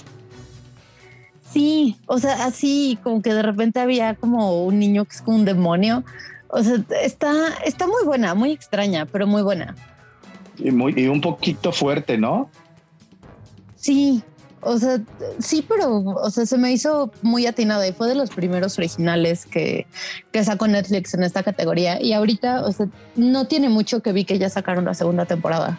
Sí, 1.52 1.96
o 2.06 2.18
sea, 2.18 2.46
así 2.46 2.98
como 3.04 3.22
que 3.22 3.34
de 3.34 3.42
repente 3.42 3.80
había 3.80 4.16
como 4.16 4.66
un 4.66 4.80
niño 4.80 5.06
que 5.06 5.16
es 5.16 5.22
como 5.22 5.38
un 5.38 5.46
demonio. 5.46 6.04
O 6.48 6.62
sea, 6.62 6.78
está, 7.02 7.34
está 7.66 7.88
muy 7.88 8.04
buena, 8.06 8.34
muy 8.36 8.52
extraña, 8.52 9.06
pero 9.06 9.28
muy 9.28 9.42
buena. 9.42 9.76
Y, 10.58 10.72
muy, 10.72 10.94
y 10.96 11.08
un 11.08 11.22
poquito 11.22 11.72
fuerte, 11.72 12.18
¿no? 12.18 12.50
Sí, 13.76 14.24
o 14.62 14.78
sea, 14.78 15.00
sí, 15.40 15.66
pero, 15.68 16.00
o 16.00 16.30
sea, 16.30 16.46
se 16.46 16.58
me 16.58 16.72
hizo 16.72 17.12
muy 17.22 17.46
atinado 17.46 17.86
y 17.86 17.92
fue 17.92 18.08
de 18.08 18.16
los 18.16 18.30
primeros 18.30 18.78
originales 18.78 19.46
que, 19.46 19.86
que 20.32 20.44
sacó 20.44 20.68
Netflix 20.68 21.14
en 21.14 21.24
esta 21.24 21.44
categoría. 21.44 22.02
Y 22.02 22.14
ahorita, 22.14 22.66
o 22.66 22.72
sea, 22.72 22.88
no 23.16 23.48
tiene 23.48 23.70
mucho 23.70 24.02
que 24.02 24.12
vi 24.12 24.26
que 24.26 24.40
ya 24.40 24.50
sacaron 24.50 24.86
la 24.86 24.94
segunda 24.94 25.26
temporada. 25.26 25.78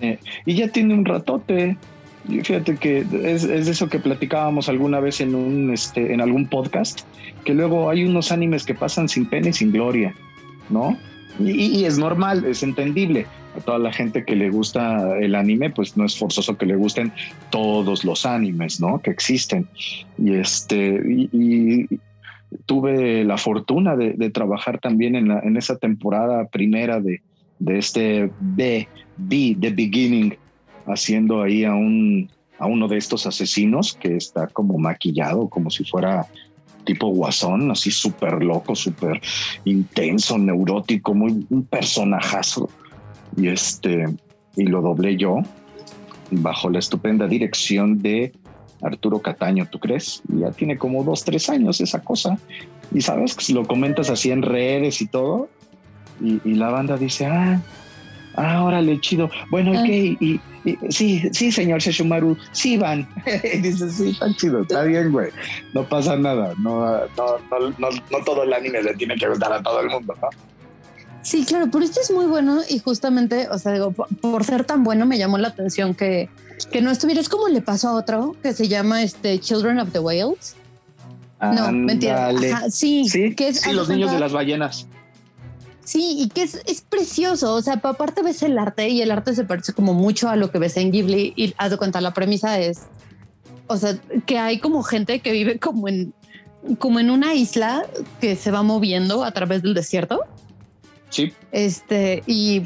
Eh, 0.00 0.18
y 0.46 0.54
ya 0.56 0.68
tiene 0.68 0.94
un 0.94 1.04
ratote. 1.04 1.76
Fíjate 2.26 2.76
que 2.76 3.06
es, 3.24 3.44
es, 3.44 3.68
eso 3.68 3.88
que 3.88 3.98
platicábamos 3.98 4.68
alguna 4.68 5.00
vez 5.00 5.20
en 5.20 5.34
un 5.34 5.72
este, 5.72 6.12
en 6.12 6.20
algún 6.20 6.46
podcast, 6.46 7.00
que 7.44 7.54
luego 7.54 7.90
hay 7.90 8.04
unos 8.04 8.30
animes 8.30 8.64
que 8.64 8.74
pasan 8.74 9.08
sin 9.08 9.26
pena 9.26 9.48
y 9.48 9.52
sin 9.52 9.72
gloria, 9.72 10.14
¿no? 10.70 10.96
Y 11.38 11.84
es 11.84 11.98
normal, 11.98 12.44
es 12.44 12.62
entendible 12.62 13.26
a 13.56 13.60
toda 13.60 13.78
la 13.78 13.92
gente 13.92 14.24
que 14.24 14.36
le 14.36 14.50
gusta 14.50 15.18
el 15.18 15.34
anime, 15.34 15.70
pues 15.70 15.96
no 15.96 16.04
es 16.04 16.18
forzoso 16.18 16.56
que 16.56 16.66
le 16.66 16.76
gusten 16.76 17.12
todos 17.50 18.04
los 18.04 18.24
animes, 18.24 18.80
¿no? 18.80 19.00
Que 19.00 19.10
existen. 19.10 19.68
Y 20.18 20.34
este, 20.34 21.00
y, 21.32 21.88
tuve 22.66 23.24
la 23.24 23.38
fortuna 23.38 23.96
de, 23.96 24.30
trabajar 24.30 24.78
también 24.78 25.14
en, 25.16 25.28
la, 25.28 25.40
en 25.40 25.56
esa 25.56 25.76
temporada 25.78 26.46
primera 26.46 27.00
de, 27.00 27.22
de 27.58 27.78
este 27.78 28.30
B, 28.40 28.88
B, 29.16 29.56
The 29.58 29.70
Beginning, 29.70 30.36
haciendo 30.86 31.42
ahí 31.42 31.64
a 31.64 31.74
un, 31.74 32.30
a 32.58 32.66
uno 32.66 32.88
de 32.88 32.98
estos 32.98 33.26
asesinos 33.26 33.94
que 33.94 34.16
está 34.16 34.48
como 34.48 34.78
maquillado, 34.78 35.48
como 35.48 35.70
si 35.70 35.84
fuera 35.84 36.26
tipo 36.84 37.08
guasón, 37.08 37.70
así 37.70 37.90
súper 37.90 38.42
loco, 38.42 38.74
súper 38.74 39.20
intenso, 39.64 40.38
neurótico, 40.38 41.14
muy 41.14 41.46
un 41.50 41.64
personajazo 41.64 42.68
y 43.36 43.48
este 43.48 44.06
y 44.56 44.64
lo 44.64 44.82
doblé 44.82 45.16
yo 45.16 45.38
bajo 46.30 46.70
la 46.70 46.78
estupenda 46.78 47.26
dirección 47.26 47.98
de 48.00 48.32
Arturo 48.82 49.20
Cataño, 49.20 49.66
¿tú 49.70 49.78
crees? 49.78 50.22
Ya 50.28 50.50
tiene 50.50 50.76
como 50.76 51.04
dos, 51.04 51.24
tres 51.24 51.48
años 51.48 51.80
esa 51.80 52.00
cosa. 52.00 52.38
Y 52.92 53.00
sabes 53.00 53.34
que 53.34 53.44
si 53.44 53.52
lo 53.52 53.64
comentas 53.66 54.10
así 54.10 54.30
en 54.30 54.42
redes 54.42 55.00
y 55.00 55.06
todo, 55.06 55.48
y, 56.20 56.54
la 56.54 56.70
banda 56.70 56.96
dice, 56.96 57.26
ah, 57.26 57.60
ah, 58.36 58.64
órale, 58.64 59.00
chido. 59.00 59.30
Bueno, 59.50 59.72
ah. 59.74 59.82
ok, 59.82 60.40
y, 60.64 60.78
sí, 60.90 61.28
sí, 61.32 61.50
señor 61.50 61.82
Seshumaru, 61.82 62.36
sí 62.52 62.76
van. 62.76 63.08
y 63.26 63.58
dice, 63.58 63.90
sí, 63.90 64.10
está 64.10 64.34
chido, 64.36 64.62
está 64.62 64.82
bien, 64.84 65.12
güey. 65.12 65.30
No 65.72 65.88
pasa 65.88 66.16
nada. 66.16 66.54
No, 66.58 66.80
no, 67.16 67.38
no, 67.50 67.70
no, 67.78 67.88
no 67.90 68.24
todo 68.24 68.42
el 68.44 68.52
anime 68.52 68.82
le 68.82 68.94
tiene 68.94 69.16
que 69.16 69.28
gustar 69.28 69.52
a 69.52 69.62
todo 69.62 69.80
el 69.80 69.88
mundo, 69.88 70.14
¿no? 70.20 70.28
Sí, 71.22 71.44
claro, 71.44 71.68
pero 71.70 71.84
este 71.84 72.00
es 72.00 72.10
muy 72.10 72.26
bueno 72.26 72.62
y 72.68 72.80
justamente, 72.80 73.48
o 73.48 73.58
sea, 73.58 73.72
digo, 73.72 73.92
por, 73.92 74.44
ser 74.44 74.64
tan 74.64 74.82
bueno 74.82 75.06
me 75.06 75.18
llamó 75.18 75.38
la 75.38 75.48
atención 75.48 75.94
que, 75.94 76.28
que 76.72 76.82
no 76.82 76.90
estuviera. 76.90 77.20
Es 77.20 77.28
como 77.28 77.48
le 77.48 77.62
pasó 77.62 77.90
a 77.90 77.94
otro 77.94 78.36
que 78.42 78.52
se 78.52 78.66
llama 78.66 79.02
este 79.02 79.38
Children 79.38 79.78
of 79.78 79.92
the 79.92 80.00
Whales. 80.00 80.56
No, 81.40 81.72
mentira. 81.72 82.30
sí, 82.70 83.04
que 83.36 83.48
es, 83.48 83.60
sí 83.60 83.72
los 83.72 83.88
niños 83.88 84.12
de 84.12 84.18
las 84.18 84.32
ballenas. 84.32 84.86
Sí, 85.84 86.16
y 86.18 86.28
que 86.28 86.42
es, 86.42 86.60
es, 86.66 86.80
precioso. 86.82 87.54
O 87.54 87.62
sea, 87.62 87.74
aparte 87.82 88.22
ves 88.22 88.42
el 88.42 88.58
arte 88.58 88.88
y 88.88 89.02
el 89.02 89.10
arte 89.10 89.34
se 89.34 89.44
parece 89.44 89.72
como 89.72 89.94
mucho 89.94 90.28
a 90.28 90.36
lo 90.36 90.50
que 90.50 90.58
ves 90.58 90.76
en 90.76 90.92
Ghibli. 90.92 91.32
Y 91.36 91.54
haz 91.58 91.70
de 91.70 91.76
cuenta, 91.76 92.00
la 92.00 92.14
premisa 92.14 92.58
es, 92.60 92.82
o 93.66 93.76
sea, 93.76 93.98
que 94.26 94.38
hay 94.38 94.58
como 94.58 94.82
gente 94.82 95.20
que 95.20 95.32
vive 95.32 95.58
como 95.58 95.88
en, 95.88 96.14
como 96.78 97.00
en 97.00 97.10
una 97.10 97.34
isla 97.34 97.84
que 98.20 98.36
se 98.36 98.50
va 98.50 98.62
moviendo 98.62 99.24
a 99.24 99.32
través 99.32 99.62
del 99.62 99.74
desierto. 99.74 100.20
Sí. 101.10 101.32
Este, 101.50 102.22
y 102.26 102.62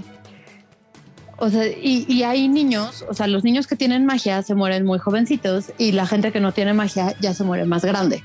O 1.38 1.48
sea, 1.48 1.66
y, 1.66 2.06
y, 2.08 2.22
hay 2.22 2.48
niños, 2.48 3.04
o 3.08 3.14
sea, 3.14 3.26
los 3.26 3.44
niños 3.44 3.66
que 3.66 3.76
tienen 3.76 4.06
magia 4.06 4.42
se 4.42 4.54
mueren 4.54 4.84
muy 4.84 4.98
jovencitos 4.98 5.72
y 5.78 5.92
la 5.92 6.06
gente 6.06 6.32
que 6.32 6.40
no 6.40 6.52
tiene 6.52 6.72
magia 6.74 7.14
ya 7.20 7.34
se 7.34 7.44
muere 7.44 7.64
más 7.64 7.84
grande. 7.84 8.22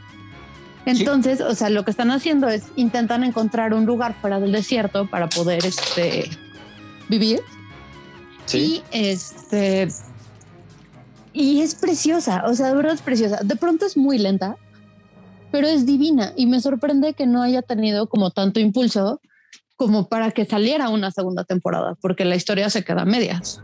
Entonces, 0.86 1.42
o 1.42 1.54
sea, 1.54 1.70
lo 1.70 1.86
que 1.86 1.92
están 1.92 2.12
haciendo 2.12 2.48
es 2.50 2.64
intentan 2.76 3.24
encontrar 3.24 3.74
un 3.74 3.86
lugar 3.86 4.16
fuera 4.20 4.40
del 4.40 4.52
desierto 4.52 5.10
para 5.10 5.30
poder 5.30 5.66
este, 5.66 6.30
vivir. 7.08 7.42
Sí. 8.46 8.82
Y 8.92 8.98
este. 8.98 9.88
Y 11.34 11.62
es 11.62 11.76
preciosa, 11.76 12.44
o 12.46 12.54
sea, 12.54 12.68
de 12.68 12.76
verdad 12.76 12.94
es 12.94 13.02
preciosa. 13.02 13.40
De 13.44 13.56
pronto 13.56 13.86
es 13.86 13.96
muy 13.96 14.18
lenta, 14.18 14.58
pero 15.52 15.68
es 15.68 15.86
divina 15.86 16.34
y 16.36 16.46
me 16.46 16.60
sorprende 16.60 17.14
que 17.14 17.26
no 17.26 17.42
haya 17.42 17.62
tenido 17.62 18.08
como 18.08 18.32
tanto 18.32 18.60
impulso 18.60 19.22
como 19.78 20.10
para 20.10 20.32
que 20.32 20.46
saliera 20.46 20.90
una 20.90 21.10
segunda 21.12 21.44
temporada, 21.44 21.96
porque 22.02 22.26
la 22.26 22.36
historia 22.36 22.70
se 22.70 22.84
queda 22.84 23.04
a 23.04 23.06
medias. 23.06 23.62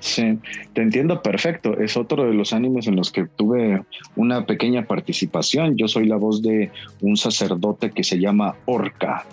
Sí, 0.00 0.38
te 0.74 0.82
entiendo 0.82 1.22
perfecto. 1.22 1.78
Es 1.78 1.96
otro 1.96 2.24
de 2.24 2.34
los 2.34 2.52
animes 2.52 2.86
en 2.86 2.96
los 2.96 3.10
que 3.10 3.26
tuve 3.26 3.82
una 4.16 4.46
pequeña 4.46 4.86
participación. 4.86 5.76
Yo 5.76 5.88
soy 5.88 6.06
la 6.06 6.16
voz 6.16 6.40
de 6.40 6.70
un 7.00 7.16
sacerdote 7.16 7.90
que 7.90 8.04
se 8.04 8.18
llama 8.18 8.54
Orca, 8.66 9.24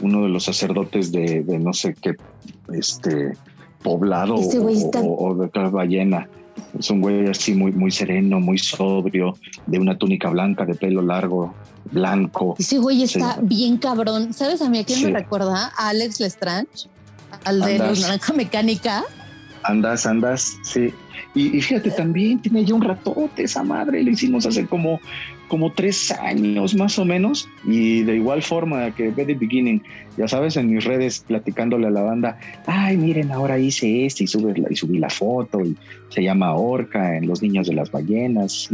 uno 0.00 0.22
de 0.22 0.28
los 0.28 0.44
sacerdotes 0.44 1.10
de, 1.10 1.42
no 1.58 1.72
sé 1.72 1.94
qué 2.00 2.14
este 2.72 3.32
poblado 3.82 4.36
o, 4.36 5.34
de 5.34 5.50
de 5.52 5.68
ballena. 5.68 6.28
Es 6.78 6.90
un 6.90 7.00
güey 7.00 7.28
así 7.28 7.54
muy, 7.54 7.72
muy 7.72 7.90
sereno, 7.90 8.40
muy 8.40 8.58
sobrio, 8.58 9.36
de 9.66 9.78
una 9.78 9.96
túnica 9.96 10.28
blanca, 10.28 10.64
de 10.64 10.74
pelo 10.74 11.02
largo, 11.02 11.54
blanco. 11.90 12.56
Ese 12.58 12.78
güey 12.78 13.02
está 13.02 13.38
bien 13.40 13.78
cabrón. 13.78 14.32
¿Sabes 14.32 14.60
a 14.62 14.68
mí 14.68 14.78
a 14.78 14.84
quién 14.84 15.02
me 15.04 15.18
recuerda? 15.18 15.72
A 15.76 15.88
Alex 15.88 16.20
Lestrange, 16.20 16.88
al 17.44 17.60
de 17.60 17.78
los 17.78 18.00
Naranja 18.00 18.32
Mecánica. 18.32 19.04
Andas, 19.68 20.06
andas, 20.06 20.58
sí. 20.62 20.94
Y, 21.34 21.60
fíjate, 21.60 21.90
también 21.90 22.40
tiene 22.40 22.64
ya 22.64 22.74
un 22.74 22.80
ratote 22.80 23.42
esa 23.42 23.62
madre, 23.62 24.02
lo 24.02 24.10
hicimos 24.10 24.46
hace 24.46 24.66
como, 24.66 24.98
como 25.46 25.72
tres 25.72 26.10
años 26.10 26.74
más 26.74 26.98
o 26.98 27.04
menos. 27.04 27.46
Y 27.66 28.02
de 28.02 28.16
igual 28.16 28.42
forma 28.42 28.90
que 28.94 29.10
the 29.10 29.34
Beginning, 29.34 29.82
ya 30.16 30.26
sabes, 30.26 30.56
en 30.56 30.70
mis 30.70 30.84
redes 30.84 31.22
platicándole 31.26 31.86
a 31.86 31.90
la 31.90 32.00
banda, 32.00 32.38
ay, 32.66 32.96
miren, 32.96 33.30
ahora 33.30 33.58
hice 33.58 34.06
este 34.06 34.24
y, 34.24 34.26
sube 34.26 34.54
y 34.70 34.74
subí 34.74 34.98
la 34.98 35.10
foto 35.10 35.60
y 35.60 35.76
se 36.08 36.22
llama 36.22 36.54
Orca 36.54 37.18
en 37.18 37.26
Los 37.26 37.42
Niños 37.42 37.66
de 37.66 37.74
las 37.74 37.90
Ballenas. 37.90 38.70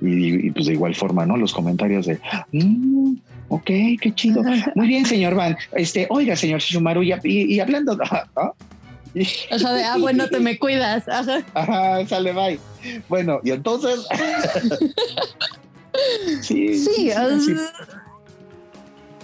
Y, 0.00 0.50
pues 0.50 0.64
de 0.64 0.72
igual 0.72 0.94
forma, 0.94 1.26
¿no? 1.26 1.36
Los 1.36 1.52
comentarios 1.52 2.06
de, 2.06 2.18
mm, 2.52 3.16
ok, 3.48 3.66
qué 4.00 4.12
chido. 4.14 4.42
Muy 4.74 4.88
bien, 4.88 5.04
señor 5.04 5.34
Van. 5.34 5.58
Este, 5.72 6.06
oiga, 6.08 6.36
señor 6.36 6.60
Shishumaru, 6.60 7.02
y, 7.02 7.60
hablando, 7.60 7.98
O 8.34 8.75
sea, 9.58 9.72
de, 9.72 9.84
ah, 9.84 9.96
bueno, 9.98 10.28
te 10.28 10.40
me 10.40 10.58
cuidas. 10.58 11.04
Ajá. 11.08 11.42
Ajá, 11.54 12.06
sale, 12.06 12.32
bye. 12.32 12.60
Bueno, 13.08 13.40
y 13.44 13.50
entonces. 13.50 14.06
sí. 16.42 16.78
Sí, 16.78 17.10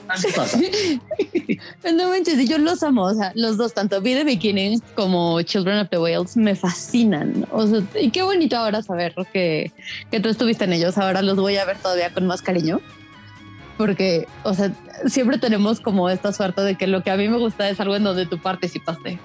Así 0.08 0.28
pasa. 0.34 0.58
no 1.94 2.08
manches, 2.08 2.48
yo 2.48 2.58
los 2.58 2.82
amo, 2.82 3.04
o 3.04 3.14
sea, 3.14 3.32
los 3.34 3.56
dos, 3.56 3.72
tanto 3.72 4.00
Be 4.02 4.14
the 4.14 4.24
Beginning 4.24 4.82
como 4.94 5.40
Children 5.42 5.78
of 5.78 5.90
the 5.90 5.98
Whales, 5.98 6.36
me 6.36 6.54
fascinan. 6.54 7.46
O 7.50 7.66
sea, 7.66 7.80
y 7.98 8.10
qué 8.10 8.22
bonito 8.22 8.56
ahora 8.56 8.82
saber 8.82 9.14
que, 9.32 9.72
que 10.10 10.20
tú 10.20 10.28
estuviste 10.28 10.64
en 10.64 10.74
ellos. 10.74 10.98
Ahora 10.98 11.22
los 11.22 11.36
voy 11.36 11.56
a 11.56 11.64
ver 11.64 11.78
todavía 11.78 12.12
con 12.12 12.26
más 12.26 12.42
cariño. 12.42 12.80
Porque, 13.78 14.26
o 14.42 14.52
sea, 14.52 14.70
siempre 15.06 15.38
tenemos 15.38 15.80
como 15.80 16.10
esta 16.10 16.32
suerte 16.32 16.60
de 16.62 16.74
que 16.74 16.86
lo 16.86 17.02
que 17.02 17.10
a 17.10 17.16
mí 17.16 17.28
me 17.28 17.38
gusta 17.38 17.68
es 17.70 17.80
algo 17.80 17.96
en 17.96 18.04
donde 18.04 18.26
tú 18.26 18.38
participaste. 18.38 19.18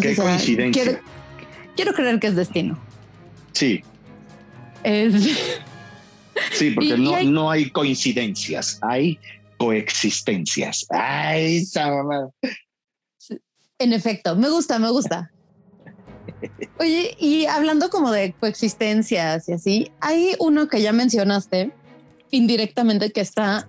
Qué 0.00 0.16
coincidencia. 0.16 1.00
Quiero, 1.74 1.92
creer 1.94 2.20
que 2.20 2.28
es 2.28 2.36
destino. 2.36 2.78
Sí. 3.52 3.82
Sí, 6.52 6.70
porque 6.70 6.96
no, 6.96 7.14
hay... 7.14 7.26
no 7.26 7.50
hay 7.50 7.70
coincidencias, 7.70 8.78
hay 8.82 9.18
coexistencias. 9.58 10.86
Ay, 10.90 11.64
En 13.78 13.92
efecto, 13.92 14.36
me 14.36 14.48
gusta, 14.48 14.78
me 14.78 14.90
gusta. 14.90 15.30
Oye, 16.78 17.16
y 17.18 17.46
hablando 17.46 17.90
como 17.90 18.10
de 18.10 18.34
coexistencias 18.38 19.48
y 19.48 19.52
así, 19.52 19.92
hay 20.00 20.34
uno 20.38 20.68
que 20.68 20.82
ya 20.82 20.92
mencionaste 20.92 21.70
indirectamente 22.30 23.12
que 23.12 23.20
está 23.20 23.66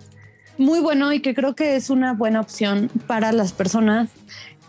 muy 0.58 0.80
bueno 0.80 1.12
y 1.12 1.20
que 1.20 1.34
creo 1.34 1.54
que 1.54 1.76
es 1.76 1.90
una 1.90 2.12
buena 2.12 2.40
opción 2.40 2.90
para 3.06 3.32
las 3.32 3.52
personas 3.52 4.10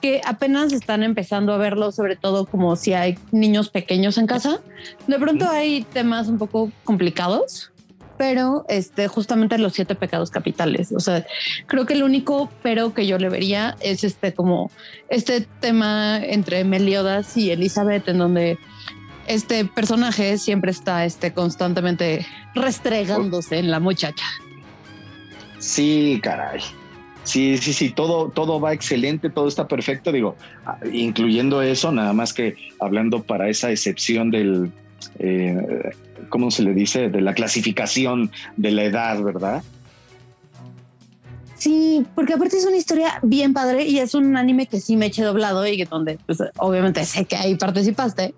que 0.02 0.22
apenas 0.26 0.74
están 0.74 1.04
empezando 1.04 1.54
a 1.54 1.58
verlo, 1.58 1.92
sobre 1.92 2.16
todo 2.16 2.46
como 2.46 2.76
si 2.76 2.94
hay 2.94 3.18
niños 3.32 3.70
pequeños 3.70 4.18
en 4.18 4.28
casa. 4.28 4.60
De 5.08 5.20
pronto 5.20 5.50
hay 5.50 5.84
temas 5.84 6.28
un 6.28 6.38
poco 6.38 6.72
complicados, 6.84 7.72
pero 8.18 8.66
este, 8.70 9.08
justamente 9.08 9.58
los 9.58 9.74
siete 9.74 9.96
pecados 9.96 10.32
capitales. 10.32 10.92
O 10.92 11.00
sea, 11.00 11.26
creo 11.68 11.86
que 11.86 11.94
el 11.94 12.04
único 12.04 12.50
pero 12.64 12.94
que 12.94 13.08
yo 13.08 13.18
le 13.18 13.30
vería 13.30 13.76
es 13.80 14.04
este 14.04 14.34
como 14.34 14.72
este 15.10 15.42
tema 15.60 16.20
entre 16.24 16.64
Meliodas 16.64 17.36
y 17.38 17.52
Elizabeth, 17.52 18.08
en 18.08 18.20
donde 18.20 18.58
este 19.28 19.66
personaje 19.66 20.38
siempre 20.38 20.72
está 20.72 21.06
este, 21.06 21.34
constantemente 21.34 22.26
restregándose 22.54 23.58
en 23.58 23.72
la 23.72 23.80
muchacha. 23.80 24.26
Sí, 25.60 26.20
caray. 26.22 26.62
Sí, 27.26 27.58
sí, 27.58 27.74
sí, 27.74 27.90
todo, 27.90 28.30
todo 28.30 28.60
va 28.60 28.72
excelente, 28.74 29.30
todo 29.32 29.48
está 29.48 29.68
perfecto, 29.68 30.12
digo, 30.12 30.36
ah, 30.66 30.78
incluyendo 30.94 31.62
eso, 31.64 31.92
nada 31.92 32.14
más 32.14 32.34
que 32.34 32.56
hablando 32.80 33.24
para 33.24 33.50
esa 33.50 33.72
excepción 33.72 34.30
del, 34.30 34.72
eh, 35.18 35.92
¿cómo 36.30 36.52
se 36.52 36.62
le 36.62 36.74
dice? 36.74 37.10
De 37.10 37.22
la 37.22 37.34
clasificación 37.34 38.32
de 38.58 38.72
la 38.72 38.84
edad, 38.84 39.22
¿verdad? 39.24 39.64
Sí, 41.58 42.06
porque 42.14 42.34
aparte 42.34 42.58
es 42.58 42.66
una 42.66 42.78
historia 42.78 43.20
bien 43.24 43.54
padre 43.54 43.86
y 43.86 43.98
es 43.98 44.14
un 44.14 44.38
anime 44.38 44.68
que 44.68 44.80
sí 44.80 44.96
me 44.96 45.08
eché 45.08 45.24
doblado 45.24 45.66
y 45.66 45.78
que 45.78 45.86
donde 45.86 46.20
pues, 46.28 46.38
obviamente 46.58 47.04
sé 47.06 47.26
que 47.26 47.38
ahí 47.38 47.56
participaste 47.56 48.36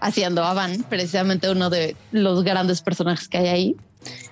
haciendo 0.00 0.42
a 0.42 0.52
Van, 0.52 0.82
precisamente 0.88 1.48
uno 1.48 1.70
de 1.70 1.94
los 2.10 2.42
grandes 2.42 2.82
personajes 2.82 3.28
que 3.28 3.38
hay 3.38 3.46
ahí. 3.46 3.76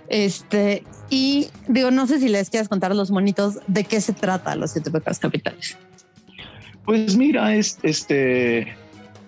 Este, 0.09 0.83
y 1.11 1.49
digo, 1.69 1.91
no 1.91 2.07
sé 2.07 2.19
si 2.19 2.29
les 2.29 2.51
quieres 2.51 2.69
contar 2.69 2.93
a 2.93 2.95
los 2.95 3.11
monitos 3.11 3.59
de 3.67 3.85
qué 3.85 4.01
se 4.01 4.13
trata 4.13 4.55
los 4.57 4.73
siete 4.73 4.91
pecados 4.91 5.19
capitales. 5.19 5.77
Pues 6.85 7.17
mira, 7.17 7.55
es, 7.55 7.79
este, 7.83 8.77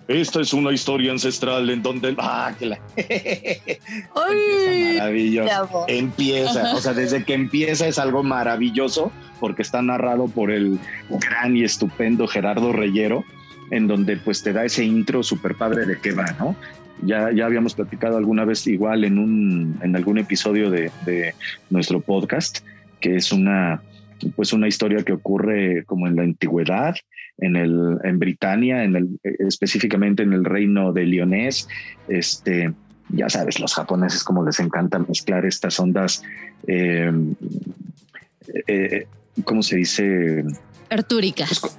esta 0.07 0.41
es 0.41 0.53
una 0.53 0.71
historia 0.71 1.11
ancestral 1.11 1.69
en 1.69 1.81
donde 1.81 2.15
ah, 2.19 2.53
que 2.57 2.67
la 2.67 2.79
maravilloso. 4.95 5.85
Empieza, 5.87 6.75
o 6.75 6.79
sea, 6.79 6.93
desde 6.93 7.25
que 7.25 7.33
empieza 7.33 7.87
es 7.87 7.99
algo 7.99 8.23
maravilloso 8.23 9.11
porque 9.39 9.63
está 9.63 9.81
narrado 9.81 10.27
por 10.27 10.51
el 10.51 10.79
gran 11.09 11.57
y 11.57 11.63
estupendo 11.63 12.27
Gerardo 12.27 12.71
Reyero, 12.71 13.25
en 13.71 13.87
donde 13.87 14.17
pues 14.17 14.43
te 14.43 14.53
da 14.53 14.65
ese 14.65 14.85
intro 14.85 15.23
súper 15.23 15.55
padre 15.55 15.85
de 15.85 15.99
qué 15.99 16.13
va, 16.13 16.31
¿no? 16.39 16.55
Ya, 17.03 17.31
ya 17.31 17.45
habíamos 17.45 17.75
platicado 17.75 18.17
alguna 18.17 18.45
vez 18.45 18.65
igual 18.67 19.03
en, 19.03 19.19
un, 19.19 19.79
en 19.83 19.95
algún 19.95 20.17
episodio 20.17 20.69
de, 20.69 20.91
nuestro 21.69 22.01
podcast, 22.01 22.59
que 22.99 23.15
es 23.15 23.31
una, 23.31 23.81
pues 24.35 24.53
una 24.53 24.67
historia 24.67 25.03
que 25.03 25.13
ocurre 25.13 25.83
como 25.85 26.07
en 26.07 26.15
la 26.15 26.23
antigüedad, 26.23 26.95
en, 27.37 27.55
el, 27.55 27.97
en 28.03 28.19
Britania, 28.19 28.83
en 28.83 28.95
el, 28.95 29.19
específicamente 29.23 30.23
en 30.23 30.33
el 30.33 30.43
reino 30.43 30.91
de 30.91 31.05
Leonés. 31.05 31.67
Este, 32.07 32.73
ya 33.09 33.29
sabes, 33.29 33.59
los 33.59 33.73
japoneses 33.73 34.23
como 34.23 34.43
les 34.43 34.59
encanta 34.59 34.99
mezclar 34.99 35.45
estas 35.45 35.79
ondas, 35.79 36.23
eh, 36.67 37.11
eh, 38.67 39.07
¿cómo 39.43 39.61
se 39.61 39.77
dice? 39.77 40.43
Artúricas. 40.89 41.59
Pues, 41.59 41.77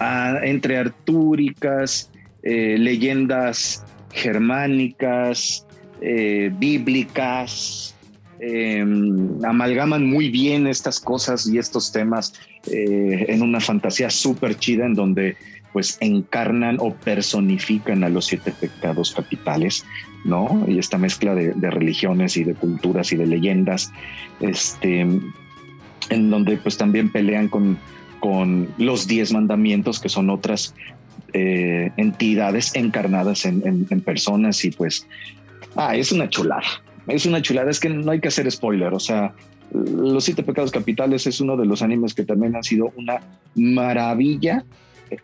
ah, 0.00 0.38
entre 0.42 0.78
artúricas, 0.78 2.10
eh, 2.42 2.76
leyendas 2.78 3.84
germánicas, 4.16 5.66
eh, 6.00 6.50
bíblicas, 6.58 7.94
em, 8.40 9.42
amalgaman 9.44 10.04
muy 10.04 10.30
bien 10.30 10.66
estas 10.66 10.98
cosas 11.00 11.46
y 11.46 11.58
estos 11.58 11.92
temas 11.92 12.34
eh, 12.70 13.26
en 13.28 13.42
una 13.42 13.60
fantasía 13.60 14.10
súper 14.10 14.58
chida 14.58 14.86
en 14.86 14.94
donde 14.94 15.36
pues 15.72 15.98
encarnan 16.00 16.78
o 16.80 16.94
personifican 16.94 18.02
a 18.02 18.08
los 18.08 18.26
siete 18.26 18.50
pecados 18.50 19.12
capitales, 19.12 19.84
¿no? 20.24 20.64
Y 20.66 20.78
esta 20.78 20.96
mezcla 20.96 21.34
de, 21.34 21.70
religiones 21.70 22.38
y 22.38 22.44
de 22.44 22.54
culturas 22.54 23.12
y 23.12 23.16
de 23.16 23.26
leyendas, 23.26 23.92
este, 24.40 25.00
en 25.00 26.30
donde 26.30 26.56
pues 26.56 26.78
también 26.78 27.12
pelean 27.12 27.48
con, 27.48 27.78
con 28.20 28.68
los 28.78 29.06
diez 29.06 29.34
mandamientos, 29.34 30.00
que 30.00 30.08
son 30.08 30.30
otras 30.30 30.74
eh, 31.38 31.92
entidades 31.98 32.74
encarnadas 32.74 33.44
en, 33.44 33.84
personas 34.00 34.64
y 34.64 34.70
pues, 34.70 35.06
ah, 35.76 35.94
es 35.94 36.10
una 36.10 36.30
chulada. 36.30 36.66
Es 37.06 37.26
una 37.26 37.42
chulada, 37.42 37.70
es 37.70 37.78
que 37.78 37.90
no 37.90 38.10
hay 38.10 38.20
que 38.20 38.28
hacer 38.28 38.50
spoiler, 38.50 38.94
o 38.94 38.98
sea, 38.98 39.34
Los 39.70 40.24
Siete 40.24 40.42
Pecados 40.42 40.70
Capitales 40.70 41.26
es 41.26 41.40
uno 41.40 41.58
de 41.58 41.66
los 41.66 41.82
animes 41.82 42.14
que 42.14 42.24
también 42.24 42.56
ha 42.56 42.62
sido 42.62 42.90
una 42.96 43.20
maravilla 43.54 44.64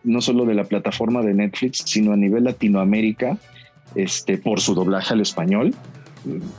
no 0.03 0.21
solo 0.21 0.45
de 0.45 0.53
la 0.53 0.63
plataforma 0.63 1.21
de 1.21 1.33
Netflix, 1.33 1.83
sino 1.85 2.13
a 2.13 2.15
nivel 2.15 2.43
Latinoamérica, 2.43 3.37
este, 3.95 4.37
por 4.37 4.61
su 4.61 4.75
doblaje 4.75 5.13
al 5.13 5.21
español. 5.21 5.73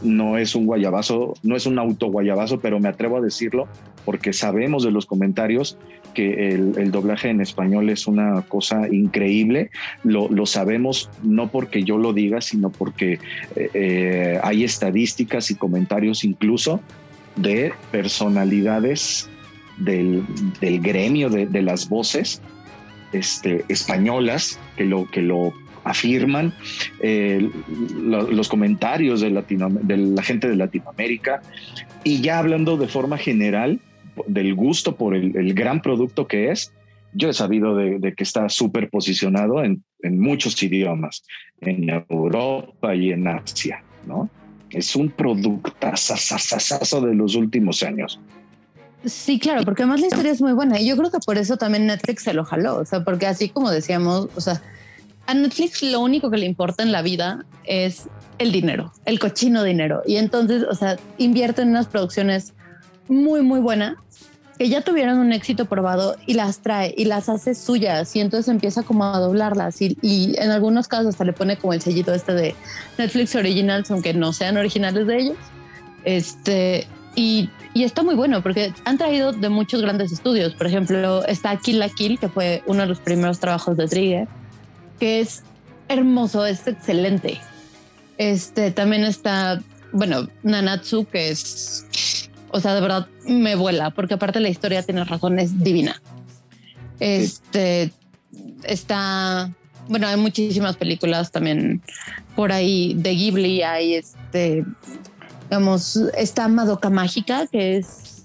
No 0.03 0.37
es 0.37 0.55
un 0.55 0.67
guayabazo, 0.67 1.35
no 1.43 1.57
es 1.57 1.67
un 1.67 1.79
auto 1.79 2.09
guayabazo, 2.09 2.61
pero 2.61 2.81
me 2.81 2.89
atrevo 2.89 3.19
a 3.19 3.21
decirlo 3.21 3.67
porque 4.05 4.33
sabemos 4.33 4.83
de 4.83 4.91
los 4.91 5.07
comentarios 5.07 5.79
que 6.15 6.55
el, 6.55 6.91
doblaje 6.91 7.29
en 7.29 7.41
español 7.41 7.91
es 7.91 8.07
una 8.07 8.43
cosa 8.43 8.89
increíble. 8.89 9.71
Lo, 10.05 10.47
sabemos 10.47 11.11
no 11.23 11.49
porque 11.49 11.83
yo 11.83 11.99
lo 11.99 12.13
diga, 12.13 12.41
sino 12.41 12.71
porque 12.71 13.19
eh, 13.57 13.71
eh, 13.75 14.41
hay 14.43 14.65
estadísticas 14.65 15.51
y 15.51 15.57
comentarios 15.57 16.25
incluso 16.25 16.81
de 17.37 17.73
personalidades 17.91 19.29
del, 19.79 20.25
gremio 20.61 21.29
de, 21.29 21.63
las 21.63 21.89
voces 21.89 22.41
este, 23.13 23.65
españolas 23.69 24.59
que 24.77 24.85
lo, 24.85 25.11
que 25.11 25.21
lo 25.21 25.53
afirman, 25.85 26.55
eh, 27.01 27.51
los 28.01 28.49
comentarios 28.49 29.21
de, 29.21 29.31
de 29.31 29.97
la 29.97 30.23
gente 30.23 30.49
de 30.49 30.57
Latinoamérica 30.57 31.43
y 32.05 32.21
ya 32.21 32.39
hablando 32.39 32.77
de 32.77 32.89
forma 32.89 33.19
general 33.19 33.81
del 34.27 34.55
gusto 34.55 34.97
por 34.97 35.15
el, 35.15 35.55
gran 35.55 35.83
producto 35.83 36.27
que 36.27 36.51
es, 36.51 36.73
yo 37.13 37.29
he 37.29 37.33
sabido 37.33 37.77
de, 37.77 38.15
que 38.15 38.25
está 38.25 38.49
súper 38.49 38.91
posicionado 38.91 39.63
en, 39.63 39.83
muchos 40.03 40.63
idiomas, 40.63 41.25
en 41.61 41.89
Europa 42.09 42.95
y 42.95 43.11
en 43.13 43.27
Asia, 43.27 43.83
¿no? 44.07 44.29
Es 44.71 44.97
un 44.97 45.09
productazo 45.09 47.01
de 47.01 47.15
los 47.15 47.37
últimos 47.37 47.83
años. 47.83 48.21
Sí, 49.05 49.39
claro, 49.39 49.63
porque 49.65 49.83
además 49.83 50.01
la 50.01 50.09
historia 50.09 50.33
es 50.33 50.41
muy 50.41 50.53
buena 50.53 50.81
y 50.81 50.87
yo 50.87 50.97
creo 50.97 51.11
que 51.11 51.19
por 51.25 51.39
eso 51.39 51.57
también 51.57 51.87
Netflix 51.87 52.23
se 52.23 52.35
lo 52.35 52.45
jaló, 52.45 52.77
o 52.77 52.85
sea, 52.85 53.05
porque 53.05 53.27
así 53.27 53.49
como 53.49 53.71
decíamos, 53.71 54.29
o 54.35 54.41
sea, 54.41 54.63
a 55.27 55.35
Netflix 55.35 55.83
lo 55.83 56.01
único 56.01 56.31
que 56.31 56.39
le 56.39 56.47
importa 56.47 56.83
en 56.83 56.93
la 56.93 57.03
vida 57.03 57.45
es 57.65 58.09
el 58.39 58.53
dinero, 58.53 58.93
el 59.05 59.19
cochino 59.19 59.63
dinero. 59.63 60.03
Y 60.07 60.17
entonces, 60.17 60.65
o 60.65 60.75
sea, 60.75 60.97
invierte 61.19 61.63
en 61.63 61.71
unas 61.71 61.87
producciones 61.87 62.55
muy, 63.09 63.43
muy 63.43 63.61
buenas 63.61 63.97
que 64.59 64.69
ya 64.69 64.83
tuvieron 64.83 65.19
un 65.19 65.33
éxito 65.33 65.65
probado 65.67 66.17
y 66.27 66.35
las 66.35 66.61
trae 66.61 66.95
y 66.97 67.07
las 67.07 67.29
hace 67.29 67.55
suyas 67.55 68.15
y 68.15 68.21
entonces 68.21 68.49
empieza 68.49 68.83
como 68.83 69.05
a 69.05 69.19
doblarlas 69.19 69.83
y, 69.83 69.99
y 70.01 70.35
en 70.39 70.51
algunos 70.51 70.87
casos 70.87 71.09
hasta 71.09 71.25
le 71.25 71.33
pone 71.33 71.57
como 71.57 71.73
el 71.73 71.81
sellito 71.81 72.15
este 72.15 72.35
de 72.35 72.55
Netflix 72.99 73.35
Originals, 73.35 73.91
aunque 73.91 74.15
no 74.15 74.33
sean 74.33 74.57
originales 74.57 75.07
de 75.07 75.19
ellos. 75.19 75.37
Este, 76.05 76.87
y, 77.17 77.49
y, 77.73 77.85
está 77.85 78.03
muy 78.03 78.15
bueno 78.15 78.43
porque 78.43 78.73
han 78.85 78.99
traído 78.99 79.33
de 79.33 79.49
muchos 79.49 79.81
grandes 79.81 80.13
estudios. 80.13 80.55
Por 80.55 80.67
ejemplo, 80.67 81.25
está 81.27 81.57
Kill 81.57 81.79
la 81.79 81.89
Kill, 81.89 82.19
que 82.19 82.29
fue 82.29 82.63
uno 82.67 82.83
de 82.83 82.89
los 82.89 83.01
primeros 83.01 83.39
trabajos 83.39 83.77
de 83.77 83.87
Trigger, 83.87 84.29
que 85.01 85.21
es 85.21 85.43
hermoso, 85.89 86.45
es 86.45 86.67
excelente. 86.67 87.41
Este 88.19 88.71
también 88.71 89.05
está, 89.05 89.61
bueno, 89.93 90.29
Nanatsu, 90.43 91.07
que 91.07 91.31
es, 91.31 91.84
o 92.55 92.61
sea, 92.61 92.73
de 92.73 92.81
verdad 92.81 93.09
me 93.27 93.57
vuela, 93.57 93.91
porque 93.91 94.15
aparte 94.15 94.39
la 94.39 94.49
historia 94.49 94.81
tiene 94.85 95.03
razón, 95.03 95.41
es 95.41 95.59
divina. 95.59 96.01
Este 97.01 97.93
está, 98.63 99.53
bueno, 99.89 100.07
hay 100.07 100.17
muchísimas 100.17 100.77
películas 100.77 101.33
también 101.33 101.83
por 102.37 102.53
ahí 102.53 102.95
de 102.95 103.11
Ghibli, 103.11 103.63
hay 103.63 103.95
este 103.95 104.65
digamos, 105.51 105.97
esta 106.17 106.47
Madoka 106.47 106.91
Mágica, 106.91 107.49
que 107.49 107.79
es, 107.79 108.25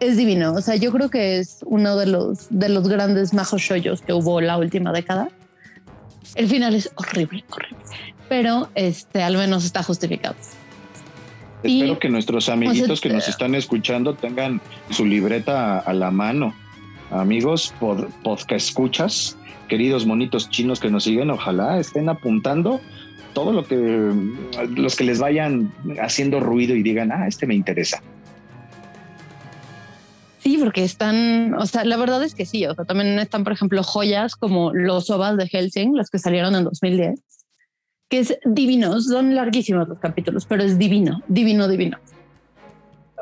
es 0.00 0.16
divino. 0.16 0.54
O 0.54 0.62
sea, 0.62 0.76
yo 0.76 0.90
creo 0.90 1.10
que 1.10 1.40
es 1.40 1.58
uno 1.66 1.98
de 1.98 2.06
los, 2.06 2.46
de 2.48 2.70
los 2.70 2.88
grandes 2.88 3.34
majos 3.34 3.60
shoyos 3.60 4.00
que 4.00 4.14
hubo 4.14 4.40
la 4.40 4.56
última 4.56 4.92
década. 4.92 5.28
El 6.36 6.48
final 6.48 6.74
es 6.74 6.90
horrible, 6.94 7.44
horrible, 7.50 7.84
pero 8.30 8.70
este, 8.74 9.22
al 9.22 9.36
menos 9.36 9.66
está 9.66 9.82
justificado. 9.82 10.36
Espero 11.62 11.98
que 11.98 12.08
nuestros 12.08 12.48
amiguitos 12.48 13.00
que 13.00 13.10
nos 13.10 13.28
están 13.28 13.54
escuchando 13.54 14.14
tengan 14.14 14.60
su 14.90 15.04
libreta 15.04 15.78
a 15.78 15.92
la 15.92 16.10
mano. 16.10 16.54
Amigos, 17.10 17.74
por 17.78 18.08
podcast 18.22 18.68
escuchas, 18.68 19.36
queridos 19.68 20.06
monitos 20.06 20.48
chinos 20.48 20.80
que 20.80 20.90
nos 20.90 21.04
siguen, 21.04 21.30
ojalá 21.30 21.78
estén 21.78 22.08
apuntando 22.08 22.80
todo 23.34 23.52
lo 23.52 23.64
que 23.64 24.12
los 24.76 24.96
que 24.96 25.04
les 25.04 25.18
vayan 25.18 25.72
haciendo 26.00 26.40
ruido 26.40 26.74
y 26.74 26.82
digan, 26.82 27.12
ah, 27.12 27.26
este 27.26 27.46
me 27.46 27.54
interesa. 27.54 28.02
Sí, 30.38 30.56
porque 30.56 30.84
están, 30.84 31.54
o 31.54 31.66
sea, 31.66 31.84
la 31.84 31.98
verdad 31.98 32.22
es 32.24 32.34
que 32.34 32.46
sí, 32.46 32.64
o 32.64 32.74
sea, 32.74 32.86
también 32.86 33.18
están, 33.18 33.44
por 33.44 33.52
ejemplo, 33.52 33.82
joyas 33.82 34.36
como 34.36 34.72
los 34.72 35.10
ovas 35.10 35.36
de 35.36 35.46
Helsing, 35.46 35.94
los 35.94 36.08
que 36.08 36.18
salieron 36.18 36.54
en 36.54 36.64
2010, 36.64 37.20
que 38.10 38.18
es 38.18 38.38
divino, 38.44 39.00
son 39.00 39.36
larguísimos 39.36 39.88
los 39.88 40.00
capítulos, 40.00 40.44
pero 40.44 40.64
es 40.64 40.78
divino, 40.78 41.22
divino, 41.28 41.68
divino. 41.68 41.96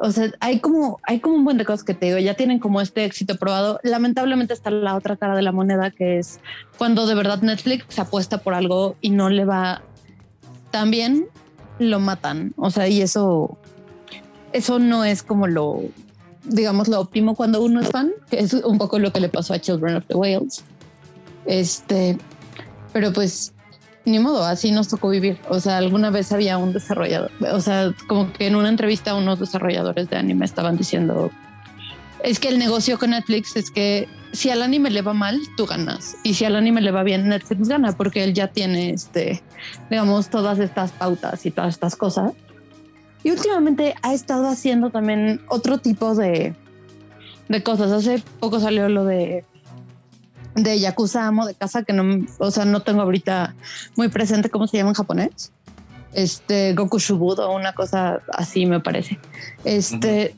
O 0.01 0.11
sea, 0.11 0.33
hay 0.41 0.61
como, 0.61 0.99
hay 1.03 1.21
como 1.21 1.37
un 1.37 1.45
buen 1.45 1.59
de 1.59 1.65
cosas 1.65 1.85
que 1.85 1.93
te 1.93 2.07
digo, 2.07 2.19
ya 2.19 2.35
tienen 2.35 2.59
como 2.59 2.81
este 2.81 3.05
éxito 3.05 3.37
probado. 3.37 3.81
Lamentablemente 3.83 4.55
está 4.55 4.71
la 4.71 4.97
otra 4.97 5.17
cara 5.17 5.37
de 5.37 5.43
la 5.43 5.53
moneda, 5.53 5.91
que 5.91 6.19
es 6.19 6.41
cuando 6.79 7.07
de 7.07 7.15
verdad 7.15 7.43
Netflix 7.43 7.99
apuesta 7.99 8.39
por 8.39 8.55
algo 8.55 8.97
y 9.01 9.11
no 9.11 9.29
le 9.29 9.45
va 9.45 9.83
también 10.71 11.27
lo 11.79 12.01
matan. 12.01 12.55
O 12.57 12.71
sea, 12.71 12.89
y 12.89 13.03
eso, 13.03 13.59
eso 14.55 14.79
no 14.79 15.05
es 15.05 15.23
como 15.23 15.49
lo, 15.49 15.83
digamos, 16.45 16.89
lo 16.89 17.01
óptimo 17.01 17.35
cuando 17.35 17.63
uno 17.63 17.81
es 17.81 17.91
fan, 17.91 18.13
que 18.31 18.39
es 18.39 18.55
un 18.55 18.79
poco 18.79 18.99
lo 18.99 19.13
que 19.13 19.21
le 19.21 19.29
pasó 19.29 19.53
a 19.53 19.59
Children 19.59 19.97
of 19.97 20.07
the 20.07 20.15
Whales. 20.15 20.65
Este, 21.45 22.17
pero 22.93 23.13
pues 23.13 23.53
ni 24.09 24.19
modo, 24.19 24.45
así 24.45 24.71
nos 24.71 24.89
tocó 24.89 25.11
vivir. 25.11 25.39
O 25.49 25.61
sea, 25.61 25.79
alguna 25.79 26.11
vez 26.11 26.33
había 26.33 26.59
un 26.59 26.73
desarrollador, 26.73 27.31
o 27.53 27.61
sea, 27.61 27.93
como 28.07 28.33
que 28.33 28.47
en 28.47 28.57
una 28.57 28.69
entrevista 28.69 29.15
unos 29.15 29.39
desarrolladores 29.39 30.09
de 30.11 30.17
anime 30.17 30.45
estaban 30.45 30.77
diciendo, 30.77 31.31
es 32.23 32.39
que 32.39 32.49
el 32.49 32.59
negocio 32.59 32.99
con 32.99 33.11
Netflix 33.11 33.57
es 33.57 33.71
que 33.71 34.09
si 34.33 34.51
al 34.51 34.63
anime 34.63 34.91
le 34.91 35.03
va 35.03 35.15
mal, 35.15 35.41
tú 35.57 35.67
ganas. 35.67 36.17
Y 36.23 36.35
si 36.35 36.45
al 36.45 36.57
anime 36.57 36.81
le 36.81 36.91
va 36.91 37.03
bien, 37.03 37.29
Netflix 37.29 37.69
gana 37.69 37.93
porque 37.93 38.25
él 38.25 38.35
ya 38.35 38.49
tiene, 38.49 38.91
este, 38.91 39.43
digamos, 39.91 40.29
todas 40.29 40.59
estas 40.59 40.93
pautas 40.93 41.47
y 41.47 41.51
todas 41.51 41.75
estas 41.75 41.97
cosas. 41.97 42.33
Y 43.23 43.31
últimamente 43.31 43.95
ha 44.03 44.15
estado 44.15 44.49
haciendo 44.49 44.91
también 44.91 45.41
otro 45.49 45.79
tipo 45.79 46.15
de, 46.15 46.55
de 47.49 47.63
cosas. 47.63 47.91
Hace 47.91 48.23
poco 48.39 48.61
salió 48.61 48.89
lo 48.89 49.05
de 49.05 49.45
de 50.55 50.79
Yakuza 50.79 51.27
Amo 51.27 51.47
de 51.47 51.55
casa 51.55 51.83
que 51.83 51.93
no, 51.93 52.27
o 52.39 52.51
sea, 52.51 52.65
no 52.65 52.83
tengo 52.83 53.03
ahorita 53.03 53.55
muy 53.97 54.09
presente 54.09 54.51
cómo 54.51 54.67
se 54.67 54.77
llama 54.77 54.91
en 54.91 54.95
japonés. 54.95 55.53
Este 56.13 56.75
Goku 56.75 56.99
Shubudo, 56.99 57.55
una 57.55 57.73
cosa 57.75 58.21
así 58.33 58.67
me 58.67 58.81
parece. 58.81 59.19
Este, 59.65 60.35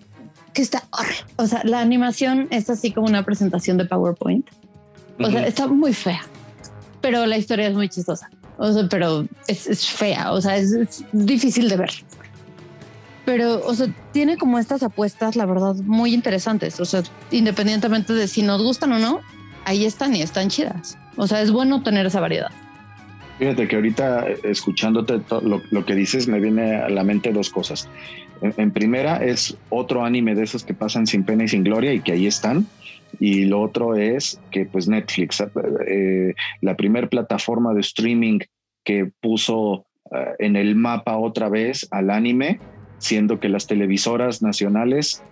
que 0.52 0.62
está 0.62 0.84
horrible. 0.90 1.34
O 1.36 1.46
sea, 1.46 1.62
la 1.64 1.80
animación 1.80 2.48
es 2.50 2.70
así 2.70 2.92
como 2.92 3.06
una 3.06 3.24
presentación 3.24 3.76
de 3.78 3.84
PowerPoint. 3.84 4.46
O 5.18 5.30
sea, 5.30 5.46
está 5.46 5.66
muy 5.66 5.92
fea, 5.92 6.22
pero 7.00 7.26
la 7.26 7.36
historia 7.36 7.68
es 7.68 7.74
muy 7.74 7.88
chistosa. 7.88 8.30
O 8.56 8.72
sea, 8.72 8.86
pero 8.88 9.26
es, 9.46 9.86
fea, 9.88 10.32
o 10.32 10.40
sea, 10.40 10.56
es, 10.56 11.04
difícil 11.12 11.68
de 11.68 11.76
ver. 11.76 11.90
Pero, 13.24 13.64
o 13.66 13.74
sea, 13.74 13.94
tiene 14.12 14.36
como 14.38 14.58
estas 14.58 14.82
apuestas, 14.82 15.36
la 15.36 15.46
verdad, 15.46 15.76
muy 15.76 16.14
interesantes. 16.14 16.80
O 16.80 16.84
sea, 16.84 17.02
independientemente 17.30 18.12
de 18.12 18.28
si 18.28 18.42
nos 18.42 18.62
gustan 18.62 18.92
o 18.92 18.98
no, 18.98 19.20
ahí 19.70 19.84
están 19.84 20.14
y 20.16 20.22
están 20.22 20.48
chidas. 20.48 20.98
O 21.16 21.26
sea, 21.26 21.40
es 21.40 21.52
bueno 21.52 21.82
tener 21.82 22.06
esa 22.06 22.20
variedad. 22.20 22.50
Fíjate 23.38 23.68
que 23.68 23.76
ahorita 23.76 24.26
escuchándote 24.42 25.20
lo, 25.30 25.62
lo, 25.70 25.86
que 25.86 25.94
dices 25.94 26.28
me 26.28 26.40
viene 26.40 26.76
a 26.76 26.90
la 26.90 27.04
mente 27.04 27.32
dos 27.32 27.48
cosas. 27.48 27.88
En, 28.42 28.70
primera 28.70 29.24
es 29.24 29.56
otro 29.70 30.04
anime 30.04 30.34
de 30.34 30.42
esos 30.42 30.64
que 30.64 30.74
pasan 30.74 31.06
sin 31.06 31.24
pena 31.24 31.44
y 31.44 31.48
sin 31.48 31.62
gloria 31.62 31.94
y 31.94 32.00
que 32.00 32.12
ahí 32.12 32.26
están. 32.26 32.66
Y 33.18 33.44
lo 33.44 33.62
otro 33.62 33.96
es 33.96 34.40
que 34.50 34.66
pues 34.66 34.88
Netflix, 34.88 35.42
eh, 35.86 36.34
la 36.60 36.74
primer 36.76 37.08
plataforma 37.08 37.72
de 37.72 37.80
streaming 37.80 38.40
que 38.84 39.10
puso 39.20 39.86
eh, 40.12 40.34
en 40.38 40.56
el 40.56 40.74
mapa 40.74 41.16
otra 41.16 41.48
vez 41.48 41.86
al 41.92 42.10
anime, 42.10 42.60
siendo 42.98 43.40
que 43.40 43.48
las 43.48 43.66
televisoras 43.66 44.42
nacionales 44.42 45.22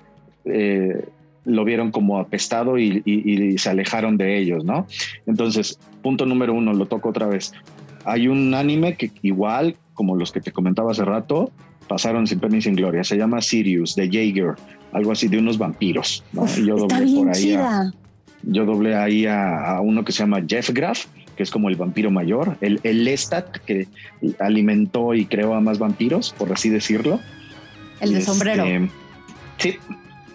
eh, 0.45 1.05
lo 1.49 1.65
vieron 1.65 1.91
como 1.91 2.19
apestado 2.19 2.79
y, 2.79 3.03
y, 3.05 3.59
se 3.59 3.71
alejaron 3.71 4.17
de 4.17 4.39
ellos, 4.39 4.65
¿no? 4.65 4.87
Entonces, 5.27 5.79
punto 6.03 6.27
número 6.27 6.55
uno, 6.55 6.73
lo 6.73 6.87
toco 6.87 7.09
otra 7.09 7.27
vez. 7.27 7.53
Hay 8.05 8.29
un 8.29 8.55
anime 8.55 8.97
que 8.97 9.11
igual, 9.23 9.77
como 9.95 10.15
los 10.15 10.31
que 10.31 10.41
te 10.41 10.53
comentaba 10.53 10.93
hace 10.93 11.05
rato, 11.05 11.51
pasaron 11.89 12.27
sin 12.27 12.39
pena 12.39 12.59
y 12.59 12.63
sin 12.63 12.77
gloria. 12.77 13.03
Se 13.03 13.17
llama 13.17 13.41
Sirius, 13.41 13.97
de 13.97 14.09
Jaeger, 14.09 14.55
algo 14.93 15.13
así 15.13 15.29
de 15.29 15.39
unos 15.39 15.59
vampiros. 15.59 16.23
yo 16.65 16.77
doblé 16.77 17.15
por 17.15 17.35
ahí 17.35 17.55
a, 17.55 17.91
yo 18.43 18.65
doblé 18.65 18.95
ahí 18.95 19.27
a, 19.27 19.81
uno 19.83 20.05
que 20.05 20.13
se 20.13 20.21
llama 20.21 20.43
Jeff 20.47 20.71
Graff, 20.71 21.07
que 21.37 21.43
es 21.43 21.51
como 21.51 21.69
el 21.69 21.77
vampiro 21.77 22.11
mayor, 22.11 22.57
el, 22.61 22.81
el 22.83 23.05
Lestat 23.05 23.57
que 23.59 23.89
alimentó 24.39 25.15
y 25.15 25.25
creó 25.25 25.55
a 25.55 25.61
más 25.61 25.79
vampiros, 25.79 26.35
por 26.37 26.53
así 26.53 26.69
decirlo. 26.69 27.21
El 28.01 28.15
de 28.15 28.21
sombrero. 28.21 28.65
Este, 28.65 28.91
sí, 29.59 29.79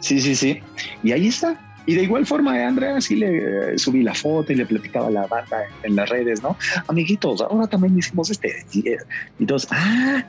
sí, 0.04 0.20
sí, 0.20 0.36
sí. 0.36 0.60
Y 1.02 1.12
ahí 1.12 1.28
está. 1.28 1.60
Y 1.86 1.96
de 1.96 2.04
igual 2.04 2.26
forma, 2.26 2.58
eh, 2.58 2.64
Andrea, 2.64 3.02
sí 3.02 3.16
le 3.16 3.74
eh, 3.74 3.78
subí 3.78 4.04
la 4.04 4.14
foto 4.14 4.54
y 4.54 4.56
le 4.56 4.66
platicaba 4.66 5.08
a 5.08 5.12
la 5.12 5.28
banda 5.28 5.64
en, 5.84 5.96
las 5.96 6.10
redes, 6.10 6.42
¿no? 6.42 6.58
Amiguitos, 6.88 7.42
ahora 7.42 7.68
también 7.68 7.98
hicimos 7.98 8.30
este. 8.30 8.66
Y, 8.72 8.88
eh, 8.88 8.98
y 9.40 9.46
todos, 9.46 9.68
ah, 9.72 10.24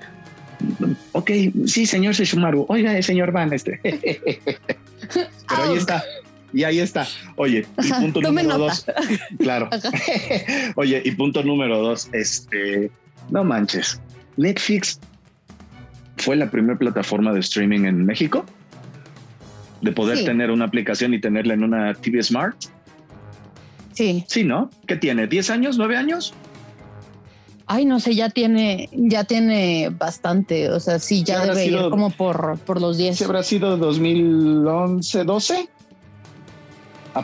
ok, 1.12 1.30
sí, 1.66 1.86
señor 1.86 2.14
Seshumaru. 2.14 2.66
Oiga, 2.68 3.00
señor 3.02 3.30
Van, 3.30 3.52
este. 3.52 3.78
Pero 3.82 5.62
ahí 5.62 5.76
está. 5.76 6.02
Y 6.52 6.64
ahí 6.64 6.78
está. 6.78 7.06
Oye, 7.36 7.66
y 7.82 7.92
punto 7.92 8.20
número 8.20 8.58
dos. 8.58 8.86
Claro. 9.38 9.68
Oye, 10.76 11.02
y 11.04 11.10
punto 11.12 11.42
número 11.42 11.78
dos, 11.78 12.08
este, 12.12 12.90
no 13.30 13.44
manches. 13.44 14.00
Netflix 14.36 14.98
fue 16.16 16.36
la 16.36 16.50
primera 16.50 16.78
plataforma 16.78 17.32
de 17.32 17.40
streaming 17.40 17.84
en 17.84 18.06
México 18.06 18.44
de 19.84 19.92
poder 19.92 20.24
tener 20.24 20.50
una 20.50 20.64
aplicación 20.64 21.12
y 21.12 21.20
tenerla 21.20 21.54
en 21.54 21.62
una 21.62 21.94
TV 21.94 22.22
Smart. 22.22 22.56
Sí. 23.92 24.24
Sí, 24.26 24.42
¿no? 24.42 24.70
¿Qué 24.86 24.96
tiene? 24.96 25.28
¿10 25.28 25.50
años? 25.50 25.78
¿9 25.78 25.96
años? 25.96 26.34
Ay, 27.66 27.84
no 27.84 28.00
sé, 28.00 28.14
ya 28.14 28.30
tiene, 28.30 28.88
ya 28.92 29.24
tiene 29.24 29.90
bastante. 29.90 30.70
O 30.70 30.80
sea, 30.80 30.98
sí, 30.98 31.22
ya 31.22 31.44
debe 31.46 31.66
ir 31.66 31.78
como 31.90 32.10
por, 32.10 32.58
por 32.60 32.80
los 32.80 32.96
10. 32.96 33.16
¿Se 33.16 33.24
habrá 33.24 33.42
sido 33.42 33.76
2011, 33.76 35.24
12? 35.24 35.68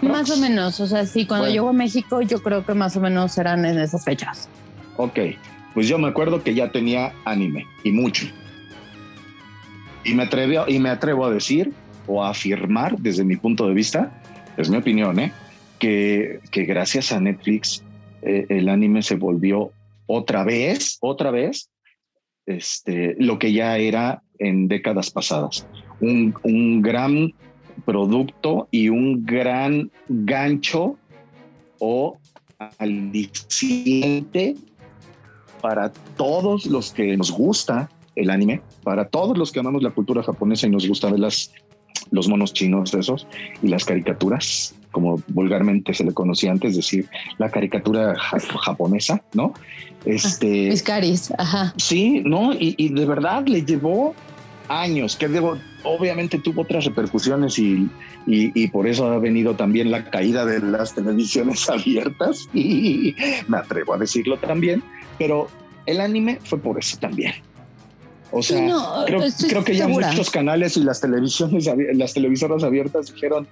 Más 0.03 0.31
o 0.31 0.37
menos. 0.37 0.81
O 0.81 0.87
sea, 0.87 1.07
sí, 1.07 1.27
cuando 1.27 1.49
llegó 1.49 1.71
a 1.71 1.73
México, 1.73 2.23
yo 2.23 2.43
creo 2.43 2.65
que 2.65 2.75
más 2.75 2.97
o 2.97 3.01
menos 3.01 3.37
eran 3.39 3.65
en 3.65 3.79
esas 3.79 4.05
fechas. 4.05 4.49
Ok. 4.97 5.19
Pues 5.75 5.89
yo 5.89 5.99
me 5.99 6.09
acuerdo 6.09 6.43
que 6.43 6.55
ya 6.55 6.71
tenía 6.71 7.13
anime 7.25 7.67
y 7.85 7.93
mucho. 7.93 8.27
Y 10.05 10.15
me, 10.15 10.25
atrevo, 10.25 10.65
y 10.69 10.79
me 10.79 10.91
atrevo 10.91 11.27
a 11.27 11.31
decir 11.31 11.73
o 12.11 12.25
afirmar 12.25 12.99
desde 12.99 13.25
mi 13.25 13.37
punto 13.37 13.69
de 13.69 13.75
vista, 13.75 14.21
es 14.57 14.69
mi 14.69 14.77
opinión, 14.77 15.19
¿eh? 15.21 15.33
que, 15.79 16.41
que 16.51 16.65
gracias 16.65 17.13
a 17.13 17.21
Netflix 17.21 17.85
eh, 18.23 18.47
el 18.49 18.69
anime 18.69 19.03
se 19.03 19.15
volvió 19.15 19.71
otra 20.07 20.43
vez, 20.43 20.99
otra 21.01 21.31
vez, 21.31 21.71
este, 22.47 23.15
lo 23.19 23.39
que 23.39 23.53
ya 23.53 23.79
era 23.79 24.23
en 24.39 24.67
décadas 24.67 25.11
pasadas. 25.11 25.67
Un, 26.01 26.35
un 26.43 26.83
gran 26.83 27.33
producto 27.85 28.67
y 28.73 28.89
un 28.89 29.25
gran 29.25 29.91
gancho 30.09 30.97
o 31.79 32.19
aliciente 32.79 34.57
para 35.63 35.93
todos 36.17 36.67
los 36.67 36.93
que 36.93 37.17
nos 37.17 37.31
gusta 37.31 37.89
el 38.17 38.31
anime, 38.31 38.63
para 38.83 39.09
todos 39.09 39.39
los 39.39 39.53
que 39.53 39.61
amamos 39.61 39.83
la 39.83 39.91
cultura 39.91 40.23
japonesa 40.23 40.67
y 40.67 40.71
nos 40.71 40.87
gusta 40.89 41.11
ver 41.11 41.21
las, 41.21 41.53
los 42.11 42.29
monos 42.29 42.53
chinos 42.53 42.95
esos 42.95 43.27
y 43.63 43.69
las 43.69 43.85
caricaturas, 43.85 44.75
como 44.91 45.23
vulgarmente 45.29 45.95
se 45.95 46.05
le 46.05 46.13
conocía 46.13 46.51
antes, 46.51 46.77
decir, 46.77 47.09
la 47.39 47.51
caricatura 47.51 48.15
japonesa, 48.17 49.23
¿no? 49.35 49.55
Este, 50.05 50.73
caris, 50.83 51.33
ajá. 51.39 51.75
Sí, 51.77 52.23
¿no? 52.25 52.53
Y, 52.53 52.75
y, 52.79 52.89
de 52.89 53.05
verdad 53.07 53.47
le 53.47 53.63
llevó 53.65 54.15
años, 54.69 55.17
que 55.17 55.29
debo, 55.29 55.59
obviamente 55.85 56.39
tuvo 56.39 56.63
otras 56.63 56.85
repercusiones 56.85 57.59
y, 57.59 57.89
y, 58.27 58.51
y, 58.55 58.69
por 58.69 58.87
eso 58.87 59.07
ha 59.07 59.19
venido 59.19 59.55
también 59.55 59.91
la 59.91 60.09
caída 60.11 60.47
de 60.47 60.61
las 60.61 60.95
televisiones 60.95 61.69
abiertas 61.71 62.49
y 62.55 63.15
me 63.49 63.59
atrevo 63.59 63.95
a 63.95 63.99
decirlo 63.99 64.39
también, 64.39 64.83
pero 65.19 65.49
el 65.87 66.01
anime 66.01 66.39
fue 66.45 66.59
por 66.59 66.79
eso 66.79 66.97
también. 66.99 67.33
O 68.33 68.43
sea, 68.43 69.05
creo, 69.07 69.65
que 69.65 69.77
ya 69.77 69.89
muchos 69.89 70.31
canales 70.31 70.77
y 70.77 70.85
las 70.85 71.01
televisiones, 71.01 71.69
las 71.95 72.15
televisoras 72.15 72.63
abiertas 72.63 73.13
dijeron, 73.13 73.49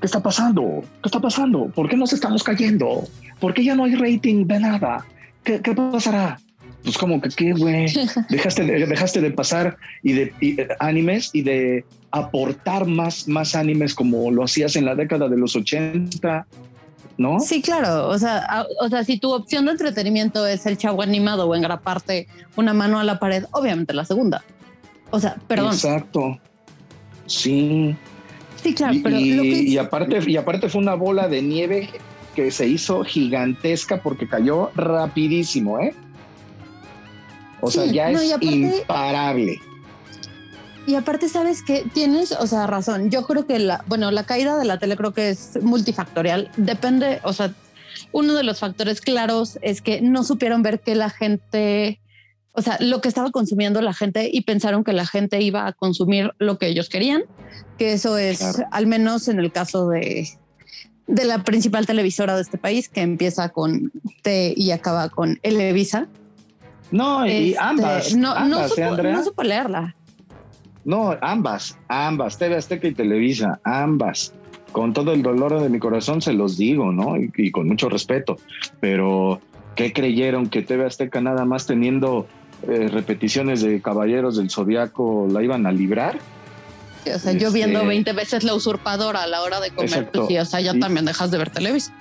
¿qué 0.00 0.06
está 0.06 0.22
pasando? 0.22 0.82
¿Qué 1.02 1.08
está 1.08 1.20
pasando? 1.20 1.66
¿Por 1.74 1.88
qué 1.88 1.96
nos 1.96 2.12
estamos 2.12 2.42
cayendo? 2.42 3.04
¿Por 3.40 3.54
qué 3.54 3.64
ya 3.64 3.74
no 3.74 3.84
hay 3.84 3.94
rating 3.94 4.46
de 4.46 4.60
nada? 4.60 5.06
¿Qué, 5.44 5.60
qué 5.60 5.74
pasará? 5.74 6.38
Pues 6.82 6.98
como 6.98 7.20
que 7.20 7.30
qué, 7.30 7.52
güey, 7.52 7.86
dejaste, 8.30 8.64
de, 8.64 8.86
dejaste 8.86 9.20
de 9.20 9.30
pasar 9.32 9.76
y 10.02 10.12
de 10.12 10.32
eh, 10.40 10.68
animes 10.78 11.30
y 11.32 11.42
de 11.42 11.84
aportar 12.12 12.86
más, 12.86 13.26
más 13.26 13.56
animes 13.56 13.94
como 13.94 14.30
lo 14.30 14.44
hacías 14.44 14.76
en 14.76 14.84
la 14.84 14.94
década 14.94 15.28
de 15.28 15.36
los 15.36 15.56
80, 15.56 16.46
¿no? 17.18 17.40
Sí, 17.40 17.62
claro. 17.62 18.08
O 18.08 18.18
sea, 18.18 18.66
o 18.80 18.88
sea, 18.88 19.04
si 19.04 19.18
tu 19.18 19.32
opción 19.32 19.66
de 19.66 19.72
entretenimiento 19.72 20.46
es 20.46 20.66
el 20.66 20.76
chavo 20.76 21.02
animado 21.02 21.46
o 21.48 21.54
engraparte 21.54 22.28
una 22.56 22.74
mano 22.74 22.98
a 22.98 23.04
la 23.04 23.18
pared, 23.18 23.44
obviamente 23.52 23.94
la 23.94 24.04
segunda. 24.04 24.44
O 25.10 25.20
sea, 25.20 25.36
perdón. 25.46 25.72
Exacto. 25.72 26.38
Sí. 27.26 27.96
Sí, 28.62 28.74
claro, 28.74 28.94
y, 28.94 28.98
pero 29.00 29.18
y, 29.18 29.78
aparte, 29.78 30.18
y 30.26 30.36
aparte 30.36 30.68
fue 30.68 30.80
una 30.80 30.94
bola 30.94 31.28
de 31.28 31.42
nieve 31.42 31.88
que 32.34 32.50
se 32.50 32.66
hizo 32.66 33.04
gigantesca 33.04 34.02
porque 34.02 34.28
cayó 34.28 34.70
rapidísimo, 34.74 35.78
¿eh? 35.80 35.94
O 37.60 37.70
sea, 37.70 37.86
ya 37.86 38.10
es 38.10 38.36
imparable. 38.40 39.58
Y 40.86 40.94
aparte, 40.94 41.28
sabes 41.28 41.62
que 41.62 41.84
tienes, 41.92 42.32
o 42.32 42.46
sea, 42.46 42.66
razón. 42.68 43.10
Yo 43.10 43.26
creo 43.26 43.46
que 43.46 43.58
la, 43.58 43.84
bueno, 43.88 44.10
la 44.12 44.24
caída 44.24 44.56
de 44.56 44.64
la 44.64 44.78
tele 44.78 44.96
creo 44.96 45.12
que 45.12 45.30
es 45.30 45.58
multifactorial. 45.60 46.50
Depende, 46.56 47.20
o 47.24 47.32
sea, 47.32 47.52
uno 48.12 48.34
de 48.34 48.44
los 48.44 48.60
factores 48.60 49.00
claros 49.00 49.58
es 49.62 49.82
que 49.82 50.00
no 50.00 50.22
supieron 50.22 50.62
ver 50.62 50.80
que 50.80 50.94
la 50.94 51.10
gente, 51.10 52.00
o 52.52 52.62
sea, 52.62 52.76
lo 52.78 53.00
que 53.00 53.08
estaba 53.08 53.32
consumiendo 53.32 53.82
la 53.82 53.94
gente 53.94 54.30
y 54.32 54.42
pensaron 54.42 54.84
que 54.84 54.92
la 54.92 55.06
gente 55.06 55.40
iba 55.40 55.66
a 55.66 55.72
consumir 55.72 56.30
lo 56.38 56.56
que 56.58 56.68
ellos 56.68 56.88
querían, 56.88 57.24
que 57.78 57.92
eso 57.92 58.16
es 58.16 58.62
al 58.70 58.86
menos 58.86 59.26
en 59.26 59.40
el 59.40 59.50
caso 59.50 59.88
de, 59.88 60.28
de 61.08 61.24
la 61.24 61.42
principal 61.42 61.86
televisora 61.86 62.36
de 62.36 62.42
este 62.42 62.58
país, 62.58 62.88
que 62.88 63.00
empieza 63.00 63.48
con 63.48 63.90
T 64.22 64.54
y 64.56 64.70
acaba 64.70 65.08
con 65.08 65.40
Elevisa. 65.42 66.06
No, 66.92 67.26
y 67.26 67.50
este, 67.50 67.58
ambas. 67.58 68.14
No, 68.14 68.30
ambas, 68.30 68.48
no, 68.48 68.68
supo, 68.68 69.02
no 69.02 69.24
supo 69.24 69.42
leerla. 69.42 69.96
No, 70.86 71.18
ambas, 71.20 71.76
ambas, 71.88 72.38
TV 72.38 72.54
Azteca 72.54 72.86
y 72.86 72.94
Televisa, 72.94 73.58
ambas. 73.64 74.32
Con 74.70 74.92
todo 74.92 75.12
el 75.12 75.22
dolor 75.22 75.60
de 75.60 75.68
mi 75.68 75.80
corazón 75.80 76.22
se 76.22 76.32
los 76.32 76.56
digo, 76.56 76.92
¿no? 76.92 77.16
Y, 77.16 77.50
con 77.50 77.66
mucho 77.66 77.88
respeto. 77.88 78.36
Pero, 78.78 79.40
¿qué 79.74 79.92
creyeron 79.92 80.48
que 80.48 80.62
TV 80.62 80.86
Azteca 80.86 81.20
nada 81.20 81.44
más 81.44 81.66
teniendo 81.66 82.28
eh, 82.68 82.88
repeticiones 82.88 83.62
de 83.62 83.82
Caballeros 83.82 84.36
del 84.36 84.48
Zodiaco 84.48 85.26
la 85.28 85.42
iban 85.42 85.66
a 85.66 85.72
librar? 85.72 86.18
o 87.12 87.18
sea, 87.18 87.32
yo 87.32 87.52
viendo 87.52 87.84
20 87.84 88.10
este, 88.10 88.20
veces 88.20 88.44
la 88.44 88.54
usurpadora 88.54 89.22
a 89.22 89.26
la 89.26 89.42
hora 89.42 89.60
de 89.60 89.70
comer, 89.70 90.10
pues 90.10 90.28
sí, 90.28 90.38
o 90.38 90.44
sea, 90.44 90.60
ya 90.60 90.74
también 90.78 91.04
dejas 91.04 91.30
de 91.30 91.38
ver 91.38 91.50
Televisa. 91.50 91.92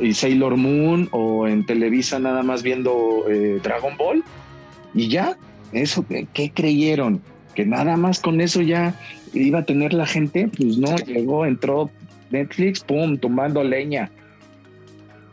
y 0.00 0.14
Sailor 0.14 0.56
Moon 0.56 1.08
o 1.12 1.46
en 1.46 1.66
Televisa 1.66 2.18
nada 2.18 2.42
más 2.42 2.62
viendo 2.62 3.24
eh, 3.28 3.60
Dragon 3.62 3.96
Ball 3.98 4.24
y 4.94 5.08
ya, 5.08 5.36
eso, 5.72 6.04
¿qué 6.32 6.50
creyeron? 6.50 7.20
Que 7.58 7.66
nada 7.66 7.96
más 7.96 8.20
con 8.20 8.40
eso 8.40 8.62
ya 8.62 8.94
iba 9.34 9.58
a 9.58 9.64
tener 9.64 9.92
la 9.92 10.06
gente, 10.06 10.48
pues 10.56 10.78
no, 10.78 10.94
llegó, 10.98 11.44
entró 11.44 11.90
Netflix, 12.30 12.78
pum, 12.78 13.18
tumbando 13.18 13.64
leña. 13.64 14.12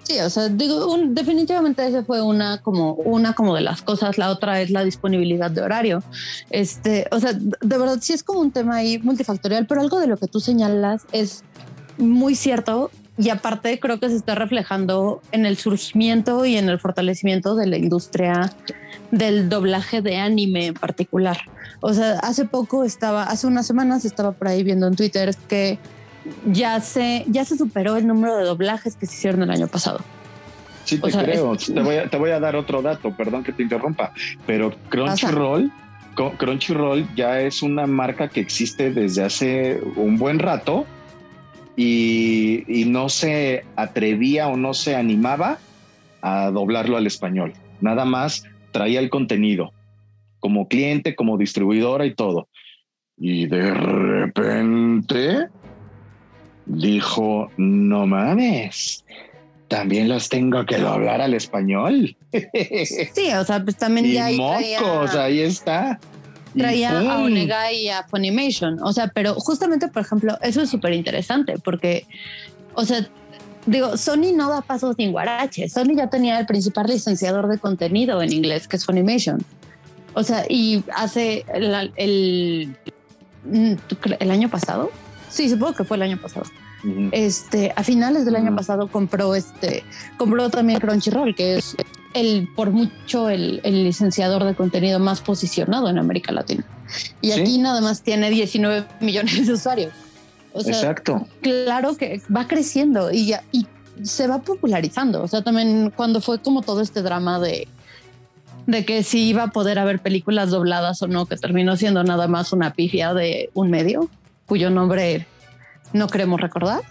Sí, 0.01 0.17
o 0.17 0.29
sea, 0.31 0.49
digo, 0.49 0.97
definitivamente 1.09 1.85
esa 1.85 2.03
fue 2.03 2.23
una 2.23 2.63
como 2.63 2.93
una 2.93 3.33
como 3.33 3.53
de 3.53 3.61
las 3.61 3.83
cosas. 3.83 4.17
La 4.17 4.31
otra 4.31 4.59
es 4.59 4.71
la 4.71 4.83
disponibilidad 4.83 5.51
de 5.51 5.61
horario. 5.61 6.01
Este, 6.49 7.05
o 7.11 7.19
sea, 7.19 7.33
de 7.33 7.77
verdad 7.77 7.99
sí 8.01 8.13
es 8.13 8.23
como 8.23 8.39
un 8.39 8.49
tema 8.49 8.77
ahí 8.77 8.97
multifactorial, 8.97 9.67
pero 9.67 9.81
algo 9.81 9.99
de 9.99 10.07
lo 10.07 10.17
que 10.17 10.25
tú 10.25 10.39
señalas 10.39 11.05
es 11.11 11.43
muy 11.99 12.33
cierto 12.33 12.89
y 13.17 13.29
aparte 13.29 13.79
creo 13.79 13.99
que 13.99 14.09
se 14.09 14.15
está 14.15 14.35
reflejando 14.35 15.21
en 15.31 15.45
el 15.45 15.57
surgimiento 15.57 16.45
y 16.45 16.57
en 16.57 16.67
el 16.67 16.79
fortalecimiento 16.79 17.55
de 17.55 17.67
la 17.67 17.77
industria 17.77 18.51
del 19.11 19.47
doblaje 19.47 20.01
de 20.01 20.17
anime 20.17 20.67
en 20.67 20.73
particular. 20.73 21.37
O 21.79 21.93
sea, 21.93 22.19
hace 22.19 22.45
poco 22.45 22.83
estaba, 22.83 23.23
hace 23.23 23.47
unas 23.47 23.65
semanas 23.65 24.03
estaba 24.03 24.33
por 24.33 24.47
ahí 24.47 24.63
viendo 24.63 24.87
en 24.87 24.95
Twitter 24.95 25.33
que 25.47 25.79
ya 26.45 26.81
se, 26.81 27.23
ya 27.27 27.45
se 27.45 27.57
superó 27.57 27.95
el 27.95 28.05
número 28.05 28.35
de 28.37 28.43
doblajes 28.43 28.95
que 28.95 29.05
se 29.05 29.15
hicieron 29.15 29.43
el 29.43 29.51
año 29.51 29.67
pasado. 29.67 29.99
Sí, 30.83 30.97
te 30.99 31.11
creo. 31.11 31.55
Te, 31.55 31.81
voy 31.81 31.95
a, 31.95 32.09
te 32.09 32.17
voy 32.17 32.31
a 32.31 32.39
dar 32.39 32.55
otro 32.55 32.81
dato, 32.81 33.15
perdón 33.15 33.43
que 33.43 33.53
te 33.53 33.63
interrumpa, 33.63 34.11
pero 34.45 34.75
Crunchyroll, 34.89 35.71
Crunchyroll 36.37 37.07
ya 37.15 37.39
es 37.39 37.63
una 37.63 37.87
marca 37.87 38.27
que 38.27 38.41
existe 38.41 38.91
desde 38.91 39.23
hace 39.23 39.81
un 39.95 40.17
buen 40.17 40.37
rato 40.39 40.85
y, 41.75 42.63
y 42.67 42.85
no 42.85 43.09
se 43.09 43.65
atrevía 43.75 44.47
o 44.47 44.57
no 44.57 44.73
se 44.73 44.95
animaba 44.95 45.59
a 46.21 46.51
doblarlo 46.51 46.97
al 46.97 47.07
español. 47.07 47.53
Nada 47.81 48.05
más 48.05 48.43
traía 48.71 48.99
el 48.99 49.09
contenido 49.09 49.71
como 50.39 50.67
cliente, 50.67 51.15
como 51.15 51.37
distribuidora 51.37 52.05
y 52.05 52.13
todo. 52.13 52.49
Y 53.17 53.47
de 53.47 53.73
repente 53.73 55.47
dijo, 56.65 57.49
no 57.57 58.05
mames, 58.05 59.05
también 59.67 60.09
los 60.09 60.29
tengo 60.29 60.65
que 60.65 60.77
doblar 60.77 61.21
al 61.21 61.33
español. 61.33 62.15
Sí, 63.13 63.31
o 63.33 63.43
sea, 63.43 63.63
pues 63.63 63.77
también 63.77 64.07
ya 64.07 64.25
ahí 64.25 64.37
mocos, 64.37 65.15
ahí 65.15 65.39
está. 65.39 65.99
Traía 66.57 66.99
a 66.99 67.19
Onega 67.19 67.71
y 67.71 67.89
a 67.89 68.03
Funimation. 68.03 68.81
O 68.81 68.93
sea, 68.93 69.07
pero 69.07 69.35
justamente, 69.35 69.87
por 69.87 70.01
ejemplo, 70.01 70.37
eso 70.41 70.61
es 70.61 70.69
súper 70.69 70.93
interesante 70.93 71.59
porque, 71.63 72.05
o 72.73 72.85
sea, 72.85 73.07
digo, 73.65 73.97
Sony 73.97 74.33
no 74.35 74.49
da 74.49 74.61
pasos 74.61 74.95
sin 74.97 75.11
guarache. 75.11 75.69
Sony 75.69 75.95
ya 75.95 76.09
tenía 76.09 76.39
el 76.39 76.45
principal 76.45 76.87
licenciador 76.87 77.47
de 77.47 77.57
contenido 77.57 78.21
en 78.21 78.31
inglés, 78.31 78.67
que 78.67 78.77
es 78.77 78.85
Funimation. 78.85 79.43
O 80.13 80.23
sea, 80.23 80.45
y 80.49 80.83
hace 80.95 81.45
el, 81.53 81.91
el, 81.97 82.77
el 84.19 84.31
año 84.31 84.49
pasado, 84.49 84.91
sí, 85.29 85.49
supongo 85.49 85.73
que 85.73 85.83
fue 85.83 85.97
el 85.97 86.03
año 86.03 86.21
pasado. 86.21 86.45
Este, 87.11 87.73
a 87.75 87.83
finales 87.83 88.25
del 88.25 88.35
año 88.35 88.55
pasado 88.55 88.87
compró 88.87 89.33
este, 89.33 89.83
compró 90.17 90.49
también 90.49 90.79
Crunchyroll, 90.79 91.35
que 91.35 91.57
es 91.57 91.75
el, 92.15 92.47
por 92.55 92.71
mucho 92.71 93.29
el, 93.29 93.61
licenciador 93.63 94.45
de 94.45 94.55
contenido 94.55 94.99
más 94.99 95.21
posicionado 95.21 95.89
en 95.89 95.99
América 95.99 96.31
Latina. 96.31 96.65
Y 97.21 97.31
aquí 97.33 97.57
nada 97.57 97.81
más 97.81 98.01
tiene 98.01 98.29
19 98.29 98.85
millones 99.01 99.45
de 99.45 99.53
usuarios. 99.53 99.93
Exacto. 100.55 101.27
Claro 101.41 101.97
que 101.97 102.21
va 102.33 102.47
creciendo 102.47 103.11
y, 103.11 103.27
ya, 103.27 103.43
y 103.51 103.67
se 104.01 104.27
va 104.27 104.41
popularizando. 104.41 105.21
O 105.21 105.27
sea, 105.27 105.41
también 105.41 105.91
cuando 105.93 106.21
fue 106.21 106.39
como 106.39 106.61
todo 106.61 106.79
este 106.79 107.01
drama 107.01 107.39
de, 107.39 107.67
de 108.65 108.85
que 108.85 109.03
si 109.03 109.27
iba 109.27 109.43
a 109.43 109.47
poder 109.47 109.77
haber 109.77 109.99
películas 109.99 110.51
dobladas 110.51 111.01
o 111.01 111.07
no, 111.07 111.25
que 111.25 111.35
terminó 111.35 111.75
siendo 111.75 112.05
nada 112.05 112.29
más 112.29 112.53
una 112.53 112.71
pifia 112.71 113.13
de 113.13 113.49
un 113.53 113.69
medio 113.69 114.09
cuyo 114.45 114.69
nombre 114.69 115.27
no 115.91 116.07
queremos 116.07 116.39
recordar. 116.39 116.81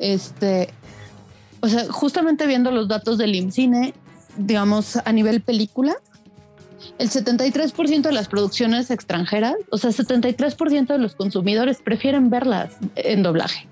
Este, 0.00 0.70
o 1.60 1.68
sea, 1.68 1.84
justamente 1.92 2.48
viendo 2.48 2.72
los 2.72 2.88
datos 2.88 3.18
del 3.18 3.36
IMCINE, 3.36 3.94
digamos, 4.38 4.96
a 5.04 5.12
nivel 5.12 5.40
película, 5.40 5.96
el 6.98 7.10
73% 7.10 8.02
de 8.02 8.12
las 8.12 8.28
producciones 8.28 8.90
extranjeras, 8.90 9.54
o 9.70 9.78
sea, 9.78 9.90
73% 9.90 10.86
de 10.86 10.98
los 10.98 11.14
consumidores 11.14 11.78
prefieren 11.82 12.30
verlas 12.30 12.76
en 12.96 13.22
doblaje. 13.22 13.68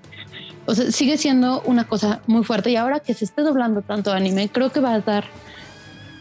O 0.65 0.75
sea, 0.75 0.91
sigue 0.91 1.17
siendo 1.17 1.61
una 1.61 1.87
cosa 1.87 2.21
muy 2.27 2.43
fuerte 2.43 2.71
y 2.71 2.75
ahora 2.75 2.99
que 2.99 3.13
se 3.13 3.25
esté 3.25 3.41
doblando 3.41 3.81
tanto 3.81 4.11
anime, 4.11 4.49
creo 4.49 4.71
que 4.71 4.81
va 4.81 4.93
a 4.93 4.99
dar 4.99 5.25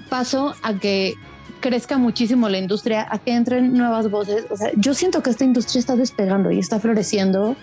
paso 0.09 0.54
a 0.62 0.74
que 0.74 1.14
crezca 1.61 1.98
muchísimo 1.98 2.48
la 2.48 2.59
industria, 2.59 3.06
a 3.11 3.18
que 3.18 3.32
entren 3.32 3.72
nuevas 3.72 4.09
voces. 4.11 4.46
O 4.50 4.56
sea, 4.56 4.70
yo 4.76 4.94
siento 4.94 5.22
que 5.22 5.30
esta 5.30 5.44
industria 5.44 5.80
está 5.80 5.96
despegando 5.96 6.50
y 6.52 6.59
está 6.61 6.78
floreciendo 6.78 7.56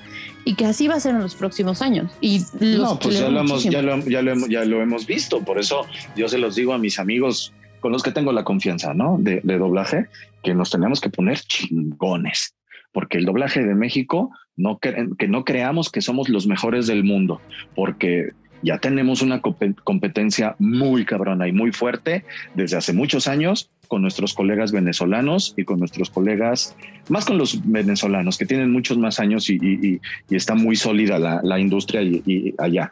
y 0.46 0.56
que 0.56 0.66
así 0.66 0.88
va 0.88 0.96
a 0.96 1.00
ser 1.00 1.16
en 1.16 1.22
los 1.22 1.36
próximos 1.36 1.82
años. 1.82 2.12
Y 2.22 2.42
no, 2.60 3.00
pues 3.00 3.20
ya 3.20 3.30
lo, 3.30 3.42
hemos, 3.42 3.64
ya, 3.64 3.82
lo, 3.82 3.98
ya, 4.00 4.22
lo 4.22 4.32
hemos, 4.32 4.50
ya 4.50 4.66
lo 4.66 4.82
hemos 4.82 5.06
visto. 5.06 5.42
Por 5.42 5.60
eso 5.60 5.86
yo 6.16 6.28
se 6.28 6.38
los 6.38 6.56
digo 6.56 6.74
a 6.74 6.78
mis 6.78 7.00
amigos 7.00 7.54
con 7.80 7.92
los 7.92 8.04
que 8.04 8.12
tengo 8.12 8.32
la 8.32 8.44
confianza, 8.44 8.94
¿no? 8.94 9.18
De, 9.20 9.42
de 9.44 9.58
doblaje, 9.58 10.08
que 10.42 10.54
nos 10.54 10.70
tenemos 10.70 11.02
que 11.02 11.10
poner 11.10 11.40
chingones, 11.40 12.56
porque 12.92 13.18
el 13.18 13.26
doblaje 13.26 13.62
de 13.64 13.76
México, 13.76 14.32
no 14.56 14.80
que 14.80 15.28
no 15.28 15.44
creamos 15.44 15.90
que 15.90 16.02
somos 16.02 16.30
los 16.30 16.48
mejores 16.48 16.88
del 16.88 17.04
mundo, 17.04 17.42
porque 17.76 18.32
ya 18.64 18.78
tenemos 18.78 19.22
una 19.22 19.42
competencia 19.42 20.56
muy 20.58 21.06
cabrona 21.06 21.48
y 21.48 21.52
muy 21.52 21.72
fuerte 21.72 22.24
desde 22.56 22.78
hace 22.78 22.94
muchos 22.94 23.28
años 23.28 23.70
con 23.88 24.02
nuestros 24.02 24.34
colegas 24.34 24.72
venezolanos 24.72 25.54
y 25.56 25.66
con 25.66 25.78
nuestros 25.78 26.10
colegas, 26.10 26.76
más 27.10 27.26
con 27.26 27.38
los 27.38 27.60
venezolanos 27.64 28.38
que 28.38 28.46
tienen 28.46 28.72
muchos 28.72 28.98
más 28.98 29.20
años 29.20 29.50
y, 29.50 30.00
está 30.32 30.56
muy 30.56 30.76
sólida 30.76 31.20
la, 31.20 31.60
industria 31.60 32.02
y, 32.02 32.56
allá. 32.58 32.92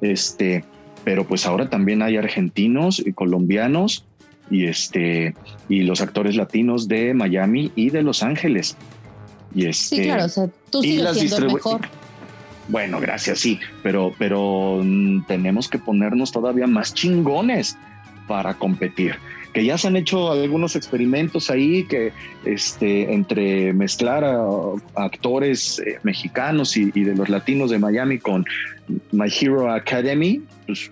Este, 0.00 0.64
pero 1.04 1.26
pues 1.26 1.46
ahora 1.46 1.68
también 1.68 2.02
hay 2.02 2.16
argentinos 2.16 3.02
y 3.04 3.12
colombianos 3.12 4.04
y 4.50 4.66
este 4.66 5.34
y 5.68 5.82
los 5.82 6.00
actores 6.00 6.36
latinos 6.36 6.86
de 6.86 7.12
Miami 7.14 7.72
y 7.74 7.90
de 7.90 8.02
Los 8.02 8.22
Ángeles. 8.22 8.76
Y 9.54 9.66
este, 9.66 9.96
sí, 9.96 10.02
claro, 10.02 10.26
o 10.26 10.28
sea, 10.28 10.48
tú 10.70 10.82
sigues 10.82 11.16
siendo 11.16 11.38
el 11.38 11.54
mejor. 11.54 11.80
Bueno, 12.68 13.00
gracias, 13.00 13.38
sí, 13.38 13.60
pero, 13.82 14.12
pero 14.18 14.80
mm, 14.82 15.24
tenemos 15.26 15.68
que 15.68 15.78
ponernos 15.78 16.32
todavía 16.32 16.66
más 16.66 16.94
chingones 16.94 17.76
para 18.26 18.54
competir. 18.54 19.14
Que 19.52 19.64
ya 19.64 19.78
se 19.78 19.88
han 19.88 19.96
hecho 19.96 20.32
algunos 20.32 20.76
experimentos 20.76 21.48
ahí 21.48 21.84
que 21.84 22.12
este, 22.44 23.14
entre 23.14 23.72
mezclar 23.72 24.24
a, 24.24 24.44
actores 24.96 25.78
eh, 25.78 25.98
mexicanos 26.02 26.76
y, 26.76 26.90
de 26.90 27.14
los 27.14 27.28
latinos 27.28 27.70
de 27.70 27.78
Miami 27.78 28.18
con 28.18 28.44
My 29.12 29.28
Hero 29.28 29.70
Academy, 29.70 30.42
pues, 30.66 30.90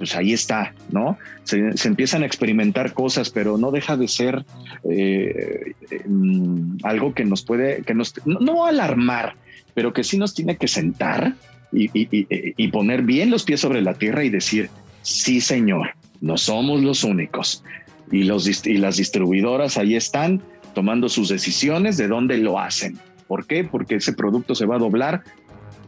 pues 0.00 0.16
ahí 0.16 0.32
está, 0.32 0.72
¿no? 0.90 1.18
Se, 1.44 1.58
empiezan 1.84 2.22
a 2.22 2.26
experimentar 2.26 2.94
cosas, 2.94 3.28
pero 3.28 3.58
no 3.58 3.70
deja 3.70 3.98
de 3.98 4.08
ser 4.08 4.46
eh, 4.90 5.74
mm, 6.08 6.78
algo 6.84 7.12
que 7.12 7.26
nos 7.26 7.42
puede, 7.42 7.82
que 7.82 7.92
nos, 7.92 8.14
no 8.24 8.64
alarmar, 8.64 9.34
pero 9.74 9.92
que 9.92 10.02
sí 10.02 10.16
nos 10.16 10.32
tiene 10.32 10.56
que 10.56 10.68
sentar 10.68 11.34
y, 11.70 12.68
poner 12.68 13.02
bien 13.02 13.28
los 13.28 13.44
pies 13.44 13.60
sobre 13.60 13.82
la 13.82 13.92
tierra 13.92 14.24
y 14.24 14.30
decir, 14.30 14.70
sí 15.02 15.42
señor, 15.42 15.90
no 16.22 16.38
somos 16.38 16.82
los 16.82 17.04
únicos. 17.04 17.62
Y, 18.10 18.22
los, 18.22 18.66
y 18.66 18.78
las 18.78 18.96
distribuidoras 18.96 19.76
ahí 19.76 19.96
están 19.96 20.40
tomando 20.74 21.10
sus 21.10 21.28
decisiones 21.28 21.98
de 21.98 22.08
dónde 22.08 22.38
lo 22.38 22.58
hacen. 22.58 22.98
¿Por 23.28 23.46
qué? 23.46 23.64
Porque 23.64 23.96
ese 23.96 24.14
producto 24.14 24.54
se 24.54 24.64
va 24.64 24.76
a 24.76 24.78
doblar 24.78 25.24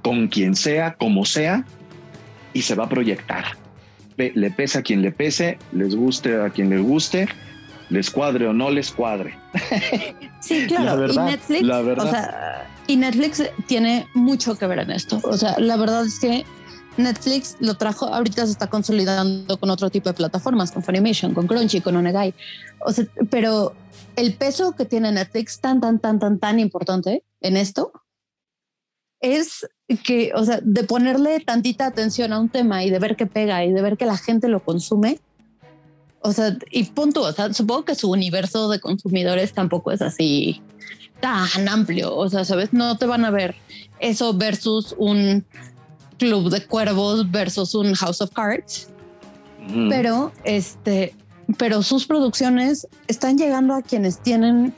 con 0.03 0.29
quien 0.29 0.55
sea, 0.55 0.97
como 0.97 1.25
sea, 1.25 1.65
y 2.53 2.61
se 2.61 2.75
va 2.75 2.85
a 2.85 2.89
proyectar. 2.91 3.62
Le 4.17 4.51
pese 4.51 4.79
a 4.79 4.83
quien 4.83 5.03
le 5.03 5.13
pese, 5.13 5.59
les 5.73 5.95
guste 5.95 6.41
a 6.41 6.51
quien 6.51 6.71
les 6.71 6.83
guste, 6.83 7.29
les 7.91 8.11
cuadre 8.11 8.47
o 8.47 8.53
no 8.53 8.71
les 8.71 8.91
cuadre. 8.91 9.39
Sí, 10.41 10.67
claro. 10.69 11.07
y 11.13 11.17
Netflix, 11.17 11.69
o 11.69 12.11
sea, 12.11 12.67
y 12.87 12.97
Netflix 12.97 13.43
tiene 13.67 14.07
mucho 14.15 14.57
que 14.57 14.67
ver 14.67 14.81
en 14.81 14.91
esto. 14.91 15.21
O 15.25 15.37
sea, 15.37 15.59
la 15.59 15.77
verdad 15.77 16.05
es 16.05 16.19
que 16.19 16.45
Netflix 16.97 17.57
lo 17.61 17.75
trajo, 17.77 18.07
ahorita 18.07 18.45
se 18.47 18.53
está 18.53 18.69
consolidando 18.69 19.59
con 19.59 19.71
otro 19.71 19.91
tipo 19.91 20.09
de 20.09 20.15
plataformas, 20.15 20.73
con 20.73 20.83
Funimation, 20.83 21.35
con 21.35 21.47
Crunchy, 21.47 21.81
con 21.81 21.97
Onegai. 21.97 22.35
O 22.81 22.93
sea, 22.93 23.07
pero 23.31 23.75
el 24.17 24.35
peso 24.35 24.73
que 24.73 24.85
tiene 24.85 25.13
Netflix 25.13 25.61
tan, 25.61 25.81
tan, 25.81 25.99
tan, 25.99 26.19
tan, 26.19 26.39
tan 26.39 26.59
importante 26.59 27.25
en 27.41 27.57
esto 27.57 27.93
es 29.21 29.67
que, 29.97 30.33
o 30.35 30.45
sea, 30.45 30.61
de 30.63 30.85
ponerle 30.85 31.41
tantita 31.41 31.87
atención 31.87 32.33
a 32.33 32.41
un 32.41 32.49
tema 32.49 32.85
y 32.85 32.91
de 32.91 32.99
ver 32.99 33.17
que 33.17 33.27
pega 33.27 33.65
y 33.65 33.73
de 33.73 33.83
ver 33.83 33.97
que 33.97 34.07
la 34.07 34.17
gente 34.17 34.49
lo 34.49 34.61
consume. 34.61 35.19
O 36.21 36.33
sea, 36.33 36.57
y 36.71 36.85
punto, 36.85 37.23
o 37.23 37.33
sea, 37.33 37.53
supongo 37.53 37.85
que 37.85 37.95
su 37.95 38.11
universo 38.11 38.69
de 38.69 38.81
consumidores 38.81 39.53
tampoco 39.53 39.91
es 39.91 40.03
así 40.03 40.63
tan 41.21 41.69
amplio. 41.69 42.15
O 42.15 42.29
sea, 42.29 42.45
sabes, 42.45 42.73
no 42.73 42.97
te 42.97 43.07
van 43.07 43.25
a 43.25 43.31
ver 43.31 43.57
eso 43.99 44.35
versus 44.35 44.95
un 44.99 45.45
club 46.19 46.51
de 46.51 46.65
cuervos 46.67 47.31
versus 47.31 47.75
un 47.75 47.95
House 47.95 48.21
of 48.21 48.31
Cards. 48.31 48.89
Pero 49.89 50.33
este, 50.45 51.15
pero 51.57 51.83
sus 51.83 52.07
producciones 52.07 52.89
están 53.07 53.39
llegando 53.39 53.75
a 53.75 53.83
quienes 53.83 54.21
tienen 54.21 54.75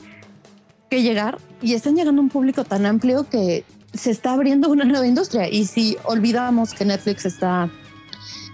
que 0.89 1.01
llegar 1.01 1.39
y 1.61 1.73
están 1.73 1.95
llegando 1.95 2.21
a 2.21 2.23
un 2.23 2.29
público 2.29 2.63
tan 2.63 2.85
amplio 2.85 3.27
que 3.29 3.63
se 3.95 4.11
está 4.11 4.33
abriendo 4.33 4.69
una 4.69 4.85
nueva 4.85 5.07
industria. 5.07 5.49
Y 5.49 5.65
si 5.65 5.97
olvidamos 6.03 6.73
que 6.73 6.85
Netflix 6.85 7.25
está 7.25 7.69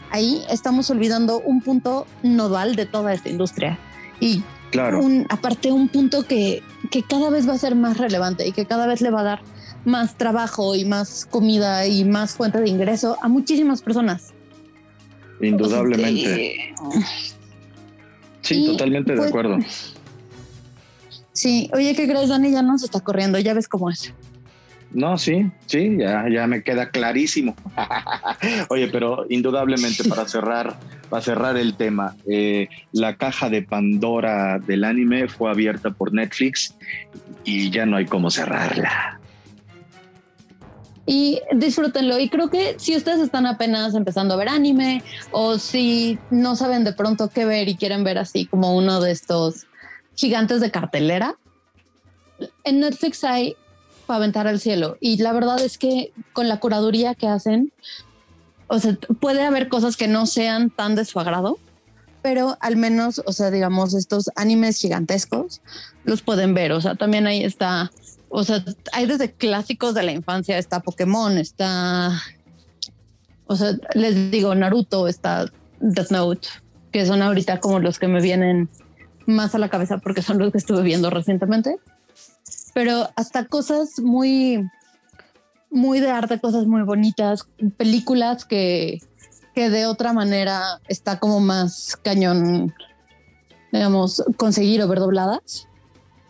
ahí, 0.09 0.43
estamos 0.49 0.89
olvidando 0.89 1.39
un 1.39 1.61
punto 1.61 2.07
nodal 2.23 2.75
de 2.75 2.85
toda 2.85 3.13
esta 3.13 3.29
industria. 3.29 3.79
Y 4.19 4.43
Claro. 4.71 5.03
Un, 5.03 5.25
aparte, 5.29 5.71
un 5.71 5.89
punto 5.89 6.23
que, 6.23 6.63
que 6.89 7.03
cada 7.03 7.29
vez 7.29 7.47
va 7.47 7.53
a 7.53 7.57
ser 7.57 7.75
más 7.75 7.97
relevante 7.97 8.47
y 8.47 8.53
que 8.53 8.65
cada 8.65 8.87
vez 8.87 9.01
le 9.01 9.11
va 9.11 9.19
a 9.19 9.23
dar 9.23 9.41
más 9.83 10.17
trabajo 10.17 10.75
y 10.75 10.85
más 10.85 11.25
comida 11.29 11.85
y 11.87 12.05
más 12.05 12.35
fuente 12.35 12.59
de 12.61 12.69
ingreso 12.69 13.17
a 13.21 13.27
muchísimas 13.27 13.81
personas. 13.81 14.33
Indudablemente. 15.41 16.73
Sí, 18.41 18.65
totalmente 18.65 19.11
de 19.11 19.17
pues, 19.17 19.29
acuerdo. 19.29 19.57
Sí, 21.33 21.69
oye, 21.73 21.93
¿qué 21.95 22.07
crees, 22.07 22.29
Dani? 22.29 22.51
Ya 22.51 22.61
no 22.61 22.77
se 22.77 22.85
está 22.85 23.01
corriendo, 23.01 23.39
ya 23.39 23.53
ves 23.53 23.67
cómo 23.67 23.89
es. 23.89 24.13
No, 24.93 25.17
sí, 25.17 25.49
sí, 25.67 25.97
ya, 25.97 26.25
ya 26.29 26.47
me 26.47 26.63
queda 26.63 26.89
clarísimo. 26.89 27.55
Oye, 28.69 28.89
pero 28.89 29.25
indudablemente 29.29 30.03
para 30.03 30.27
cerrar, 30.27 30.77
para 31.09 31.21
cerrar 31.21 31.57
el 31.57 31.75
tema, 31.75 32.15
eh, 32.27 32.67
la 32.91 33.15
caja 33.15 33.49
de 33.49 33.61
Pandora 33.61 34.59
del 34.59 34.83
anime 34.83 35.29
fue 35.29 35.49
abierta 35.49 35.91
por 35.91 36.13
Netflix 36.13 36.75
y 37.45 37.69
ya 37.69 37.85
no 37.85 37.97
hay 37.97 38.05
cómo 38.05 38.29
cerrarla. 38.29 39.19
Y 41.05 41.39
disfrútenlo. 41.53 42.19
Y 42.19 42.29
creo 42.29 42.49
que 42.49 42.75
si 42.77 42.95
ustedes 42.95 43.21
están 43.21 43.45
apenas 43.45 43.95
empezando 43.95 44.33
a 44.33 44.37
ver 44.37 44.49
anime 44.49 45.03
o 45.31 45.57
si 45.57 46.19
no 46.29 46.55
saben 46.55 46.83
de 46.83 46.93
pronto 46.93 47.29
qué 47.29 47.45
ver 47.45 47.69
y 47.69 47.75
quieren 47.75 48.03
ver 48.03 48.17
así 48.17 48.45
como 48.45 48.75
uno 48.75 49.01
de 49.01 49.11
estos 49.11 49.67
gigantes 50.15 50.61
de 50.61 50.69
cartelera, 50.69 51.35
en 52.63 52.79
Netflix 52.81 53.23
hay 53.23 53.55
aventar 54.17 54.47
al 54.47 54.59
cielo. 54.59 54.97
Y 54.99 55.17
la 55.17 55.33
verdad 55.33 55.61
es 55.61 55.77
que 55.77 56.11
con 56.33 56.47
la 56.47 56.59
curaduría 56.59 57.15
que 57.15 57.27
hacen, 57.27 57.71
o 58.67 58.79
sea, 58.79 58.97
puede 59.19 59.43
haber 59.43 59.69
cosas 59.69 59.97
que 59.97 60.07
no 60.07 60.25
sean 60.25 60.69
tan 60.69 60.95
de 60.95 61.05
su 61.05 61.19
agrado, 61.19 61.57
pero 62.21 62.57
al 62.61 62.75
menos, 62.75 63.21
o 63.25 63.33
sea, 63.33 63.51
digamos, 63.51 63.93
estos 63.93 64.29
animes 64.35 64.77
gigantescos 64.77 65.61
los 66.03 66.21
pueden 66.21 66.53
ver. 66.53 66.71
O 66.71 66.81
sea, 66.81 66.95
también 66.95 67.27
ahí 67.27 67.43
está, 67.43 67.91
o 68.29 68.43
sea, 68.43 68.63
hay 68.93 69.07
desde 69.07 69.33
clásicos 69.33 69.93
de 69.93 70.03
la 70.03 70.11
infancia, 70.11 70.57
está 70.57 70.81
Pokémon, 70.81 71.37
está, 71.37 72.21
o 73.45 73.55
sea, 73.55 73.73
les 73.93 74.31
digo, 74.31 74.53
Naruto, 74.55 75.07
está 75.07 75.51
Death 75.79 76.11
Note, 76.11 76.47
que 76.91 77.05
son 77.05 77.21
ahorita 77.21 77.59
como 77.59 77.79
los 77.79 77.99
que 77.99 78.07
me 78.07 78.21
vienen 78.21 78.69
más 79.25 79.55
a 79.55 79.59
la 79.59 79.69
cabeza 79.69 79.97
porque 79.97 80.21
son 80.21 80.37
los 80.37 80.51
que 80.51 80.57
estuve 80.57 80.81
viendo 80.81 81.09
recientemente. 81.09 81.77
Pero 82.73 83.09
hasta 83.15 83.45
cosas 83.45 83.99
muy, 83.99 84.67
muy 85.69 85.99
de 85.99 86.09
arte, 86.09 86.39
cosas 86.39 86.65
muy 86.65 86.83
bonitas, 86.83 87.45
películas 87.77 88.45
que, 88.45 89.01
que 89.53 89.69
de 89.69 89.85
otra 89.85 90.13
manera 90.13 90.79
está 90.87 91.19
como 91.19 91.39
más 91.39 91.97
cañón, 92.01 92.73
digamos, 93.71 94.23
conseguir 94.37 94.81
o 94.81 94.87
ver 94.87 94.99
dobladas. 94.99 95.67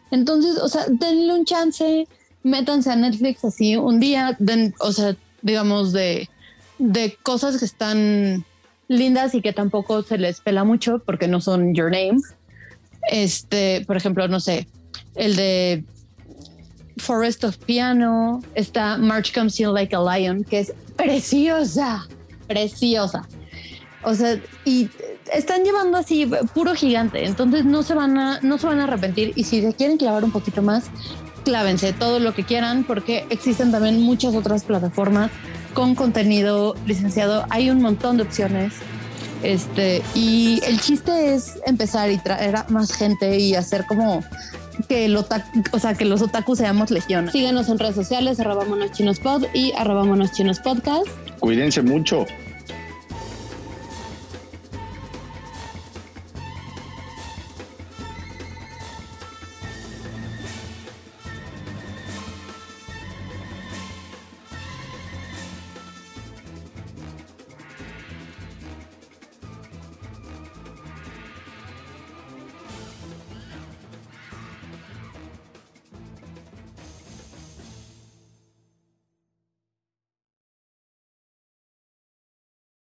Entonces, 0.10 0.58
o 0.58 0.68
sea, 0.68 0.86
denle 0.90 1.34
un 1.34 1.46
chance, 1.46 2.08
métanse 2.44 2.92
a 2.92 2.96
Netflix 2.96 3.46
así 3.46 3.78
un 3.78 4.00
día, 4.00 4.36
den, 4.40 4.74
o 4.80 4.92
sea, 4.92 5.16
digamos, 5.42 5.94
de, 5.94 6.30
de 6.80 7.18
cosas 7.24 7.58
que 7.58 7.66
están 7.66 8.46
lindas 8.88 9.34
y 9.36 9.42
que 9.42 9.54
tampoco 9.54 10.04
se 10.04 10.18
les 10.18 10.42
pela 10.42 10.64
mucho 10.64 11.00
porque 11.00 11.28
no 11.28 11.40
son 11.40 11.74
Your 11.74 11.92
Name. 11.92 12.20
Este, 13.10 13.84
por 13.88 13.98
ejemplo, 13.98 14.28
no 14.28 14.40
sé, 14.40 14.68
el 15.16 15.36
de 15.36 15.84
Forest 17.02 17.44
of 17.44 17.58
Piano, 17.58 18.42
está 18.56 18.98
March 18.98 19.34
Comes 19.34 19.60
In 19.60 19.74
Like 19.74 19.96
a 19.96 20.00
Lion, 20.00 20.44
que 20.44 20.60
es 20.60 20.74
preciosa, 20.96 22.08
preciosa. 22.48 23.28
O 24.04 24.14
sea, 24.14 24.40
y 24.66 24.90
están 25.34 25.64
llevando 25.64 25.98
así 25.98 26.30
puro 26.54 26.74
gigante, 26.76 27.26
entonces 27.26 27.66
no 27.66 27.84
se 27.84 27.94
van 27.94 28.18
a, 28.18 28.40
no 28.42 28.58
se 28.58 28.68
van 28.68 28.80
a 28.80 28.84
arrepentir. 28.84 29.34
Y 29.36 29.44
si 29.44 29.62
se 29.62 29.74
quieren 29.74 29.98
clavar 29.98 30.24
un 30.24 30.32
poquito 30.32 30.62
más, 30.62 30.86
clávense 31.44 31.94
todo 31.94 32.20
lo 32.20 32.34
que 32.34 32.44
quieran, 32.44 32.84
porque 32.84 33.26
existen 33.30 33.72
también 33.72 34.02
muchas 34.02 34.36
otras 34.36 34.64
plataformas 34.64 35.32
con 35.74 35.96
contenido 35.96 36.76
licenciado. 36.86 37.46
Hay 37.50 37.70
un 37.70 37.82
montón 37.82 38.18
de 38.18 38.24
opciones. 38.24 38.74
Este, 39.44 40.04
y 40.14 40.62
el 40.66 40.80
chiste 40.80 41.34
es 41.34 41.60
empezar 41.66 42.12
y 42.12 42.18
traer 42.20 42.58
a 42.58 42.66
más 42.70 42.92
gente 42.94 43.40
y 43.40 43.56
hacer 43.56 43.86
como 43.88 44.24
que, 44.92 45.06
el 45.06 45.16
otaku, 45.16 45.64
o 45.72 45.80
sea, 45.80 45.94
que 45.94 46.04
los 46.04 46.22
otakus 46.22 46.58
seamos 46.58 46.92
legión. 46.92 47.32
Síguenos 47.32 47.70
en 47.70 47.80
redes 47.80 47.96
sociales, 47.96 48.40
arroba 48.42 48.66
monoschinospod 48.66 49.46
y 49.54 49.72
arroba 49.78 50.04
monoschinospodcast. 50.04 51.08
Cuídense 51.40 51.82
mucho. 51.82 52.26